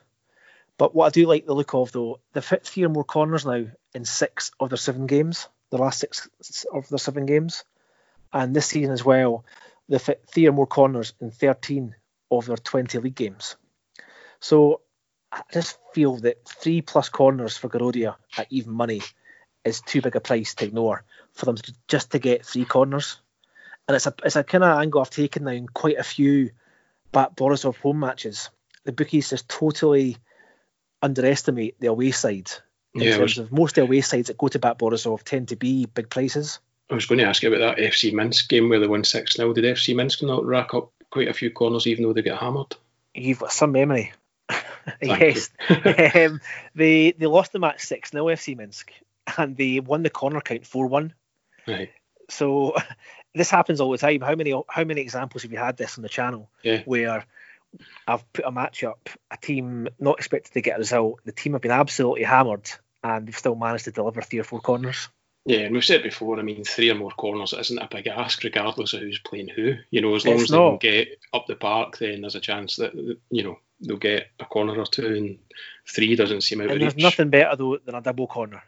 But 0.77 0.95
what 0.95 1.07
I 1.07 1.09
do 1.09 1.27
like 1.27 1.47
the 1.47 1.55
look 1.55 1.73
of, 1.73 1.91
though, 1.93 2.21
they've 2.35 2.47
hit 2.47 2.67
three 2.67 2.83
or 2.83 2.91
more 2.91 3.03
corners 3.03 3.47
now 3.47 3.65
in 3.95 4.05
six 4.05 4.51
of 4.61 4.69
their 4.69 4.77
seven 4.77 5.07
games, 5.07 5.49
the 5.71 5.79
last 5.79 6.01
six 6.01 6.29
of 6.71 6.87
their 6.87 6.99
seven 6.99 7.25
games. 7.25 7.65
And 8.31 8.55
this 8.55 8.67
season 8.67 8.93
as 8.93 9.03
well, 9.03 9.47
they've 9.89 10.05
hit 10.05 10.23
three 10.31 10.49
or 10.49 10.53
more 10.53 10.67
corners 10.67 11.15
in 11.19 11.31
13 11.31 11.95
of 12.31 12.45
their 12.45 12.59
20 12.59 12.99
league 12.99 13.15
games. 13.15 13.57
So 14.41 14.83
I 15.33 15.41
just 15.51 15.79
feel 15.95 16.17
that 16.17 16.47
three 16.47 16.83
plus 16.83 17.09
corners 17.09 17.57
for 17.57 17.71
Gorodeya 17.71 18.17
at 18.37 18.49
even 18.51 18.75
money 18.75 19.01
is 19.65 19.81
too 19.81 20.03
big 20.03 20.17
a 20.17 20.21
price 20.21 20.55
to 20.55 20.65
ignore 20.65 21.05
for 21.33 21.47
them 21.47 21.57
to, 21.57 21.75
just 21.89 22.13
to 22.13 22.19
get 22.19 22.45
three 22.45 22.65
corners. 22.65 23.19
And 23.89 23.97
it's 23.97 24.07
a 24.07 24.15
it's 24.25 24.37
a 24.37 24.45
kind 24.45 24.65
of 24.65 24.79
angle 24.79 25.01
I've 25.01 25.11
taken 25.11 25.45
now 25.45 25.51
in 25.51 25.67
quite 25.67 25.99
a 25.99 26.05
few 26.05 26.51
Bat 27.13 27.37
Borisov 27.37 27.77
home 27.79 28.01
matches. 28.01 28.51
The 28.85 28.93
bookies 28.93 29.31
just 29.31 29.49
totally 29.49 30.17
underestimate 31.01 31.79
the 31.81 31.89
away 31.89 32.11
side. 32.13 32.51
In 32.95 33.03
yeah, 33.03 33.17
terms 33.17 33.37
was, 33.37 33.39
of 33.39 33.53
most 33.53 33.79
of 33.79 33.87
the 33.87 33.89
away 33.89 34.01
sides 34.03 34.29
that 34.29 34.39
go 34.39 34.49
to 34.49 34.59
Bat 34.59 34.79
Borisov 34.79 35.23
tend 35.23 35.49
to 35.49 35.57
be 35.57 35.87
big 35.87 36.11
places. 36.11 36.59
I 36.91 36.95
was 36.95 37.07
going 37.07 37.19
to 37.19 37.25
ask 37.25 37.43
you 37.43 37.53
about 37.53 37.77
that 37.77 37.83
FC 37.83 38.13
Minsk 38.13 38.49
game 38.49 38.69
where 38.69 38.79
they 38.79 38.87
won 38.87 39.05
6 39.05 39.37
0. 39.37 39.53
Did 39.55 39.65
FC 39.65 39.97
Minsk 39.97 40.23
not 40.23 40.45
rack 40.45 40.75
up 40.75 40.93
quite 41.11 41.29
a 41.29 41.33
few 41.33 41.51
corners 41.51 41.87
even 41.87 42.05
though 42.05 42.13
they 42.13 42.23
get 42.23 42.39
hammered? 42.39 42.77
You've 43.15 43.39
got 43.39 43.53
some 43.53 43.73
memory. 43.73 44.13
yes. 45.03 45.51
um, 45.69 46.41
they 46.75 47.13
they 47.13 47.27
lost 47.27 47.53
the 47.53 47.59
match 47.59 47.81
6 47.81 48.11
0 48.11 48.27
FC 48.27 48.57
Minsk 48.57 48.93
and 49.37 49.57
they 49.57 49.81
won 49.81 50.03
the 50.03 50.11
corner 50.11 50.41
count 50.41 50.67
4 50.67 50.87
1. 50.87 51.15
Right. 51.67 51.91
So 52.29 52.75
this 53.35 53.51
happens 53.51 53.81
all 53.81 53.91
the 53.91 53.99
time. 53.99 54.21
How 54.21 54.35
many 54.35 54.55
how 54.69 54.85
many 54.85 55.01
examples 55.01 55.43
have 55.43 55.53
you 55.53 55.59
had 55.59 55.77
this 55.77 55.99
on 55.99 56.03
the 56.03 56.09
channel 56.09 56.51
yeah. 56.63 56.83
where 56.85 57.25
I've 58.07 58.31
put 58.33 58.45
a 58.45 58.53
match 58.53 58.85
up, 58.85 59.09
a 59.31 59.37
team 59.37 59.89
not 59.99 60.19
expected 60.19 60.53
to 60.53 60.61
get 60.61 60.77
a 60.77 60.81
result, 60.81 61.21
the 61.25 61.33
team 61.33 61.53
have 61.55 61.63
been 61.63 61.71
absolutely 61.71 62.25
hammered 62.25 62.71
and 63.03 63.27
they've 63.27 63.37
still 63.37 63.55
managed 63.55 63.85
to 63.85 63.91
deliver 63.91 64.23
three 64.23 64.39
or 64.39 64.45
four 64.45 64.61
corners. 64.61 65.09
Yeah, 65.45 65.61
and 65.61 65.75
we've 65.75 65.85
said 65.85 66.05
before, 66.05 66.39
I 66.39 66.43
mean, 66.43 66.63
three 66.63 66.91
or 66.91 66.95
more 66.95 67.11
corners 67.11 67.53
isn't 67.53 67.79
a 67.79 67.89
big 67.91 68.07
ask, 68.07 68.45
regardless 68.45 68.95
of 68.95 69.01
who's 69.01 69.19
playing 69.19 69.49
who. 69.49 69.75
You 69.91 70.01
know, 70.01 70.15
as 70.15 70.25
long 70.25 70.35
it's 70.35 70.45
as 70.45 70.51
not. 70.53 70.81
they 70.81 70.89
can 70.89 71.05
get 71.05 71.19
up 71.33 71.47
the 71.47 71.57
park, 71.57 71.99
then 71.99 72.21
there's 72.21 72.37
a 72.37 72.41
chance 72.41 72.77
that, 72.77 72.95
you 72.95 73.43
know, 73.43 73.59
they'll 73.81 73.97
get 73.97 74.29
a 74.39 74.45
corner 74.45 74.77
or 74.77 74.87
two, 74.87 75.07
and 75.07 75.39
three 75.89 76.15
doesn't 76.15 76.43
seem 76.43 76.61
out 76.61 76.67
and 76.67 76.75
of 76.75 76.81
there's 76.81 76.95
reach. 76.95 77.03
nothing 77.03 77.31
better, 77.31 77.57
though, 77.57 77.79
than 77.85 77.97
a 77.97 78.01
double 78.01 78.29
corner. 78.29 78.63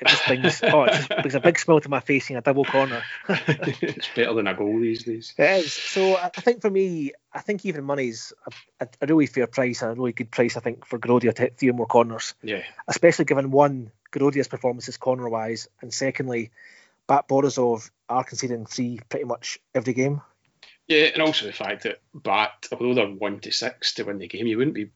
It 0.00 0.08
just 0.08 0.26
brings, 0.26 0.62
oh, 0.62 0.84
it 0.84 0.92
just 0.92 1.08
brings 1.08 1.34
a 1.34 1.40
big 1.40 1.58
smile 1.58 1.80
to 1.80 1.88
my 1.88 2.00
face 2.00 2.30
in 2.30 2.36
a 2.36 2.40
double 2.40 2.64
corner. 2.64 3.02
it's 3.28 4.08
better 4.14 4.34
than 4.34 4.46
a 4.46 4.54
goal 4.54 4.80
these 4.80 5.04
days. 5.04 5.34
It 5.36 5.64
is. 5.64 5.72
So 5.72 6.16
I 6.16 6.28
think 6.28 6.62
for 6.62 6.70
me, 6.70 7.12
I 7.32 7.40
think 7.40 7.66
even 7.66 7.84
money's 7.84 8.32
a, 8.80 8.88
a 9.00 9.06
really 9.06 9.26
fair 9.26 9.46
price 9.46 9.82
and 9.82 9.92
a 9.92 9.94
really 9.94 10.12
good 10.12 10.30
price, 10.30 10.56
I 10.56 10.60
think, 10.60 10.86
for 10.86 10.98
Gorodeya 10.98 11.34
to 11.34 11.42
hit 11.42 11.58
three 11.58 11.70
or 11.70 11.74
more 11.74 11.86
corners. 11.86 12.34
Yeah. 12.42 12.62
Especially 12.88 13.26
given 13.26 13.50
one, 13.50 13.92
Gorodeya's 14.12 14.48
performances 14.48 14.96
corner 14.96 15.28
wise, 15.28 15.68
and 15.82 15.92
secondly, 15.92 16.50
Bat 17.06 17.28
Borisov 17.28 17.90
are 18.08 18.24
conceding 18.24 18.66
three 18.66 19.00
pretty 19.08 19.24
much 19.24 19.58
every 19.74 19.94
game. 19.94 20.22
Yeah, 20.90 21.04
and 21.14 21.22
also 21.22 21.46
the 21.46 21.52
fact 21.52 21.84
that 21.84 22.00
Bat, 22.12 22.66
although 22.72 22.94
they're 22.94 23.06
one 23.06 23.38
to 23.40 23.52
six 23.52 23.94
to 23.94 24.02
win 24.02 24.18
the 24.18 24.26
game, 24.26 24.48
you 24.48 24.58
wouldn't 24.58 24.74
be 24.74 24.90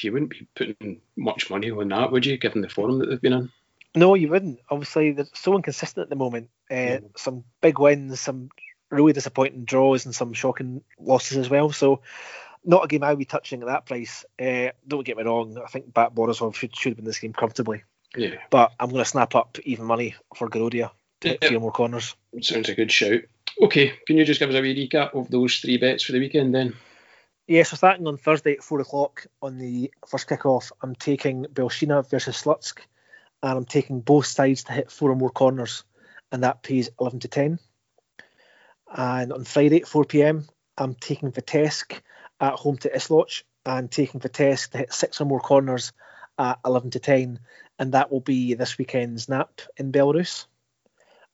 you 0.00 0.12
wouldn't 0.12 0.32
be 0.32 0.48
putting 0.56 1.00
much 1.16 1.50
money 1.50 1.70
on 1.70 1.88
that, 1.88 2.10
would 2.10 2.26
you? 2.26 2.36
Given 2.36 2.62
the 2.62 2.68
form 2.68 2.98
that 2.98 3.08
they've 3.08 3.20
been 3.20 3.32
in. 3.32 3.52
No, 3.96 4.14
you 4.14 4.28
wouldn't. 4.28 4.60
Obviously, 4.68 5.12
they're 5.12 5.26
so 5.34 5.56
inconsistent 5.56 6.04
at 6.04 6.10
the 6.10 6.16
moment. 6.16 6.50
Uh. 6.70 6.98
Some 7.16 7.44
big 7.60 7.78
wins, 7.78 8.20
some 8.20 8.50
really 8.90 9.12
disappointing 9.12 9.64
draws, 9.64 10.04
and 10.04 10.14
some 10.14 10.32
shocking 10.32 10.82
losses 11.00 11.38
as 11.38 11.50
well. 11.50 11.72
So, 11.72 12.02
not 12.64 12.84
a 12.84 12.88
game 12.88 13.02
I 13.02 13.10
would 13.10 13.18
be 13.18 13.24
touching 13.24 13.62
at 13.62 13.68
that 13.68 13.86
price. 13.86 14.24
Uh, 14.40 14.68
don't 14.86 15.04
get 15.04 15.16
me 15.16 15.24
wrong. 15.24 15.58
I 15.58 15.68
think 15.68 15.92
Bat 15.92 16.14
Borisov 16.14 16.54
should 16.54 16.76
should 16.76 16.90
have 16.90 16.96
been 16.96 17.06
this 17.06 17.18
game 17.18 17.32
comfortably. 17.32 17.82
Yeah. 18.14 18.36
But 18.50 18.72
I'm 18.78 18.90
going 18.90 19.02
to 19.02 19.08
snap 19.08 19.34
up 19.34 19.58
even 19.64 19.84
money 19.84 20.14
for 20.36 20.48
Gorodeya 20.48 20.90
to 21.20 21.28
hit 21.28 21.44
few 21.44 21.60
more 21.60 21.72
corners. 21.72 22.14
Sounds 22.40 22.68
a 22.68 22.74
good 22.74 22.92
shout. 22.92 23.22
Okay, 23.60 23.92
can 24.06 24.16
you 24.16 24.24
just 24.24 24.40
give 24.40 24.50
us 24.50 24.54
a 24.54 24.60
wee 24.60 24.88
recap 24.88 25.14
of 25.14 25.30
those 25.30 25.58
three 25.58 25.78
bets 25.78 26.02
for 26.02 26.12
the 26.12 26.18
weekend 26.18 26.54
then? 26.54 26.74
Yeah, 27.46 27.62
so 27.62 27.76
starting 27.76 28.06
on 28.06 28.16
Thursday 28.16 28.54
at 28.54 28.62
four 28.62 28.80
o'clock 28.80 29.26
on 29.40 29.58
the 29.58 29.92
first 30.06 30.28
kick-off, 30.28 30.72
I'm 30.82 30.94
taking 30.94 31.44
Belshina 31.44 32.08
versus 32.10 32.42
Slutsk, 32.42 32.80
and 33.42 33.58
I'm 33.58 33.64
taking 33.64 34.00
both 34.00 34.26
sides 34.26 34.64
to 34.64 34.72
hit 34.72 34.90
four 34.90 35.10
or 35.10 35.16
more 35.16 35.30
corners, 35.30 35.84
and 36.32 36.42
that 36.42 36.62
pays 36.62 36.90
11 37.00 37.20
to 37.20 37.28
10. 37.28 37.58
And 38.94 39.32
on 39.32 39.44
Friday 39.44 39.82
at 39.82 39.88
4 39.88 40.04
pm, 40.04 40.46
I'm 40.78 40.94
taking 40.94 41.32
Vitebsk 41.32 42.00
at 42.40 42.54
home 42.54 42.78
to 42.78 42.90
Isloch, 42.90 43.42
and 43.64 43.90
taking 43.90 44.20
Vitebsk 44.20 44.70
to 44.70 44.78
hit 44.78 44.92
six 44.92 45.20
or 45.20 45.24
more 45.24 45.40
corners 45.40 45.92
at 46.38 46.58
11 46.64 46.90
to 46.90 47.00
10, 47.00 47.40
and 47.78 47.92
that 47.92 48.10
will 48.10 48.20
be 48.20 48.54
this 48.54 48.78
weekend's 48.78 49.28
nap 49.28 49.60
in 49.76 49.92
Belarus. 49.92 50.46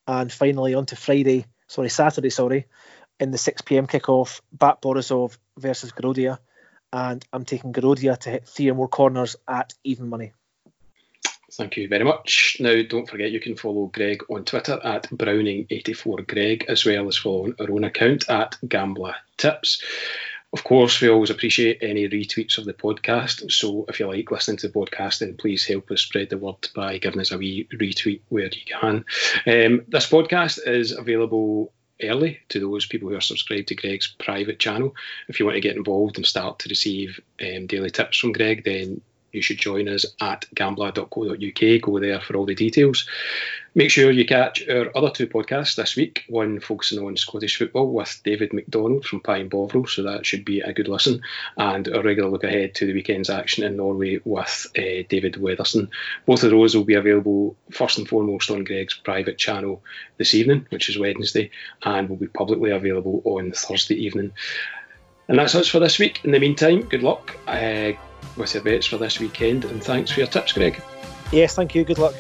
And 0.06 0.32
finally, 0.32 0.74
on 0.74 0.86
to 0.86 0.96
Friday, 0.96 1.46
sorry, 1.66 1.88
Saturday, 1.88 2.30
sorry, 2.30 2.66
in 3.20 3.30
the 3.30 3.38
6 3.38 3.62
pm 3.62 3.86
kickoff, 3.86 4.40
Bat 4.52 4.82
Borisov 4.82 5.36
versus 5.58 5.92
Gorodeya. 5.92 6.38
And 6.92 7.24
I'm 7.32 7.44
taking 7.44 7.72
Gorodeya 7.72 8.18
to 8.18 8.30
hit 8.30 8.48
three 8.48 8.70
or 8.70 8.74
more 8.74 8.88
corners 8.88 9.36
at 9.48 9.74
even 9.84 10.08
money. 10.08 10.32
Thank 11.54 11.76
you 11.76 11.86
very 11.86 12.04
much. 12.04 12.56
Now, 12.60 12.80
don't 12.88 13.08
forget 13.08 13.30
you 13.30 13.40
can 13.40 13.56
follow 13.56 13.86
Greg 13.86 14.24
on 14.30 14.44
Twitter 14.44 14.80
at 14.82 15.10
Browning84Greg, 15.10 16.64
as 16.64 16.86
well 16.86 17.08
as 17.08 17.18
following 17.18 17.54
our 17.60 17.70
own 17.70 17.84
account 17.84 18.30
at 18.30 18.56
Gambler 18.66 19.16
Tips. 19.36 19.82
Of 20.54 20.64
course, 20.64 21.00
we 21.00 21.10
always 21.10 21.28
appreciate 21.28 21.82
any 21.82 22.08
retweets 22.08 22.56
of 22.56 22.64
the 22.64 22.72
podcast. 22.72 23.50
So 23.52 23.84
if 23.88 24.00
you 24.00 24.06
like 24.06 24.30
listening 24.30 24.58
to 24.58 24.68
the 24.68 24.72
podcast, 24.72 25.18
then 25.18 25.36
please 25.36 25.66
help 25.66 25.90
us 25.90 26.00
spread 26.00 26.30
the 26.30 26.38
word 26.38 26.68
by 26.74 26.96
giving 26.96 27.20
us 27.20 27.32
a 27.32 27.38
wee 27.38 27.68
retweet 27.74 28.20
where 28.30 28.44
you 28.44 28.64
can. 28.66 29.04
Um, 29.46 29.82
this 29.88 30.08
podcast 30.10 30.66
is 30.66 30.92
available 30.92 31.72
early 32.02 32.40
to 32.48 32.60
those 32.60 32.86
people 32.86 33.08
who 33.08 33.16
are 33.16 33.20
subscribed 33.20 33.68
to 33.68 33.74
Greg's 33.74 34.14
private 34.18 34.58
channel. 34.58 34.94
If 35.28 35.38
you 35.38 35.46
want 35.46 35.56
to 35.56 35.60
get 35.60 35.76
involved 35.76 36.16
and 36.16 36.26
start 36.26 36.60
to 36.60 36.68
receive 36.68 37.20
um, 37.42 37.66
daily 37.66 37.90
tips 37.90 38.18
from 38.18 38.32
Greg, 38.32 38.64
then 38.64 39.02
you 39.32 39.42
should 39.42 39.58
join 39.58 39.88
us 39.88 40.04
at 40.20 40.44
gambler.co.uk. 40.54 41.80
Go 41.80 41.98
there 41.98 42.20
for 42.20 42.36
all 42.36 42.46
the 42.46 42.54
details. 42.54 43.06
Make 43.74 43.90
sure 43.90 44.10
you 44.10 44.26
catch 44.26 44.68
our 44.68 44.94
other 44.94 45.08
two 45.08 45.26
podcasts 45.26 45.76
this 45.76 45.96
week, 45.96 46.24
one 46.28 46.60
focusing 46.60 47.02
on 47.04 47.16
Scottish 47.16 47.56
football 47.56 47.90
with 47.90 48.20
David 48.22 48.52
McDonald 48.52 49.06
from 49.06 49.20
Pie 49.20 49.38
and 49.38 49.50
Bovril, 49.50 49.86
so 49.86 50.02
that 50.02 50.26
should 50.26 50.44
be 50.44 50.60
a 50.60 50.74
good 50.74 50.88
listen, 50.88 51.22
and 51.56 51.88
a 51.88 52.02
regular 52.02 52.28
look 52.28 52.44
ahead 52.44 52.74
to 52.74 52.86
the 52.86 52.92
weekend's 52.92 53.30
action 53.30 53.64
in 53.64 53.78
Norway 53.78 54.20
with 54.26 54.66
uh, 54.76 55.08
David 55.08 55.34
Weatherson. 55.34 55.88
Both 56.26 56.44
of 56.44 56.50
those 56.50 56.76
will 56.76 56.84
be 56.84 56.94
available 56.94 57.56
first 57.70 57.96
and 57.96 58.06
foremost 58.06 58.50
on 58.50 58.64
Greg's 58.64 58.92
private 58.92 59.38
channel 59.38 59.82
this 60.18 60.34
evening, 60.34 60.66
which 60.68 60.90
is 60.90 60.98
Wednesday, 60.98 61.50
and 61.82 62.10
will 62.10 62.16
be 62.16 62.26
publicly 62.26 62.72
available 62.72 63.22
on 63.24 63.52
Thursday 63.52 63.94
evening. 63.94 64.32
And 65.28 65.38
that's 65.38 65.54
us 65.54 65.68
for 65.68 65.78
this 65.78 65.98
week. 65.98 66.20
In 66.24 66.32
the 66.32 66.38
meantime, 66.38 66.82
good 66.82 67.02
luck 67.02 67.36
uh, 67.46 67.92
with 68.36 68.54
your 68.54 68.62
bets 68.62 68.86
for 68.86 68.98
this 68.98 69.20
weekend, 69.20 69.64
and 69.64 69.82
thanks 69.82 70.10
for 70.10 70.20
your 70.20 70.28
tips, 70.28 70.52
Greg. 70.52 70.82
Yes, 71.32 71.54
thank 71.54 71.74
you. 71.74 71.84
Good 71.84 71.98
luck. 71.98 72.14